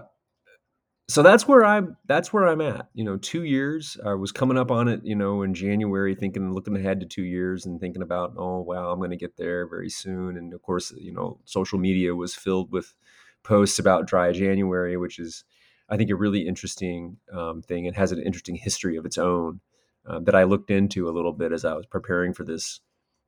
so 1.08 1.24
that's 1.24 1.48
where 1.48 1.64
I'm 1.64 1.96
that's 2.06 2.32
where 2.32 2.46
I'm 2.46 2.60
at. 2.60 2.88
You 2.94 3.04
know, 3.04 3.16
two 3.16 3.42
years. 3.42 3.96
I 4.06 4.14
was 4.14 4.30
coming 4.30 4.56
up 4.56 4.70
on 4.70 4.86
it. 4.86 5.00
You 5.02 5.16
know, 5.16 5.42
in 5.42 5.54
January, 5.54 6.14
thinking, 6.14 6.54
looking 6.54 6.76
ahead 6.76 7.00
to 7.00 7.06
two 7.06 7.24
years, 7.24 7.66
and 7.66 7.80
thinking 7.80 8.02
about, 8.02 8.34
oh 8.36 8.60
wow, 8.60 8.92
I'm 8.92 8.98
going 8.98 9.10
to 9.10 9.16
get 9.16 9.36
there 9.36 9.68
very 9.68 9.90
soon. 9.90 10.36
And 10.36 10.54
of 10.54 10.62
course, 10.62 10.92
you 10.96 11.12
know, 11.12 11.40
social 11.46 11.80
media 11.80 12.14
was 12.14 12.34
filled 12.34 12.70
with 12.70 12.94
posts 13.42 13.80
about 13.80 14.06
dry 14.06 14.30
January, 14.30 14.96
which 14.96 15.18
is 15.18 15.42
I 15.90 15.96
think 15.96 16.10
a 16.10 16.16
really 16.16 16.46
interesting 16.46 17.16
um, 17.32 17.62
thing. 17.62 17.86
and 17.86 17.96
has 17.96 18.12
an 18.12 18.22
interesting 18.22 18.54
history 18.54 18.96
of 18.96 19.04
its 19.04 19.18
own 19.18 19.60
uh, 20.06 20.20
that 20.20 20.34
I 20.34 20.44
looked 20.44 20.70
into 20.70 21.08
a 21.08 21.12
little 21.12 21.32
bit 21.32 21.52
as 21.52 21.64
I 21.64 21.74
was 21.74 21.86
preparing 21.86 22.32
for 22.32 22.44
this 22.44 22.80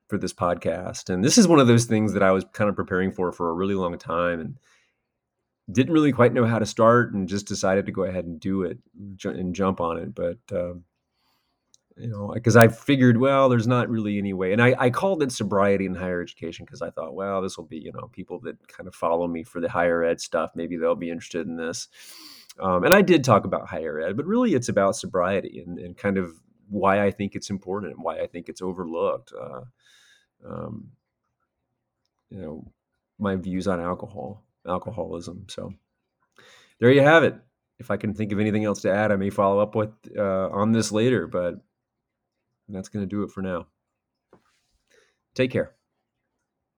for 0.08 0.18
this 0.18 0.32
podcast. 0.32 1.08
And 1.08 1.24
this 1.24 1.38
is 1.38 1.48
one 1.48 1.58
of 1.58 1.66
those 1.66 1.86
things 1.86 2.12
that 2.12 2.22
I 2.22 2.32
was 2.32 2.44
kind 2.52 2.68
of 2.68 2.76
preparing 2.76 3.12
for 3.12 3.32
for 3.32 3.50
a 3.50 3.54
really 3.54 3.74
long 3.74 3.96
time 3.98 4.40
and 4.40 4.58
didn't 5.70 5.94
really 5.94 6.12
quite 6.12 6.34
know 6.34 6.44
how 6.44 6.58
to 6.58 6.66
start 6.66 7.14
and 7.14 7.28
just 7.28 7.46
decided 7.46 7.86
to 7.86 7.92
go 7.92 8.02
ahead 8.04 8.24
and 8.24 8.38
do 8.38 8.62
it 8.62 8.78
and 9.24 9.54
jump 9.54 9.80
on 9.80 9.98
it. 9.98 10.14
But 10.14 10.38
um, 10.52 10.84
you 11.96 12.08
know, 12.08 12.30
because 12.32 12.56
I 12.56 12.68
figured, 12.68 13.18
well, 13.18 13.48
there's 13.48 13.66
not 13.66 13.88
really 13.88 14.18
any 14.18 14.32
way. 14.32 14.52
And 14.52 14.62
I, 14.62 14.74
I 14.78 14.90
called 14.90 15.22
it 15.22 15.32
sobriety 15.32 15.86
in 15.86 15.94
higher 15.94 16.22
education 16.22 16.64
because 16.64 16.82
I 16.82 16.90
thought, 16.90 17.14
well, 17.14 17.42
this 17.42 17.56
will 17.56 17.66
be, 17.66 17.78
you 17.78 17.92
know, 17.92 18.08
people 18.12 18.40
that 18.40 18.66
kind 18.68 18.86
of 18.86 18.94
follow 18.94 19.26
me 19.26 19.44
for 19.44 19.60
the 19.60 19.68
higher 19.68 20.02
ed 20.02 20.20
stuff. 20.20 20.52
Maybe 20.54 20.76
they'll 20.76 20.94
be 20.94 21.10
interested 21.10 21.46
in 21.46 21.56
this. 21.56 21.88
Um, 22.60 22.84
and 22.84 22.94
I 22.94 23.02
did 23.02 23.24
talk 23.24 23.44
about 23.44 23.68
higher 23.68 24.00
ed, 24.00 24.16
but 24.16 24.26
really 24.26 24.54
it's 24.54 24.68
about 24.68 24.96
sobriety 24.96 25.62
and, 25.64 25.78
and 25.78 25.96
kind 25.96 26.18
of 26.18 26.32
why 26.68 27.04
I 27.04 27.10
think 27.10 27.34
it's 27.34 27.50
important 27.50 27.94
and 27.94 28.02
why 28.02 28.18
I 28.18 28.26
think 28.26 28.48
it's 28.48 28.62
overlooked. 28.62 29.32
Uh, 29.38 29.60
um, 30.46 30.90
you 32.30 32.40
know, 32.40 32.72
my 33.18 33.36
views 33.36 33.68
on 33.68 33.80
alcohol, 33.80 34.44
alcoholism. 34.66 35.46
So 35.48 35.74
there 36.78 36.90
you 36.90 37.02
have 37.02 37.24
it. 37.24 37.36
If 37.78 37.90
I 37.90 37.96
can 37.96 38.14
think 38.14 38.32
of 38.32 38.40
anything 38.40 38.64
else 38.64 38.82
to 38.82 38.92
add, 38.92 39.12
I 39.12 39.16
may 39.16 39.30
follow 39.30 39.58
up 39.58 39.74
with 39.74 39.90
uh, 40.16 40.48
on 40.50 40.72
this 40.72 40.92
later, 40.92 41.26
but 41.26 41.54
that's 42.68 42.88
going 42.88 43.02
to 43.02 43.08
do 43.08 43.22
it 43.22 43.30
for 43.30 43.42
now. 43.42 43.66
Take 45.34 45.50
care. 45.50 45.74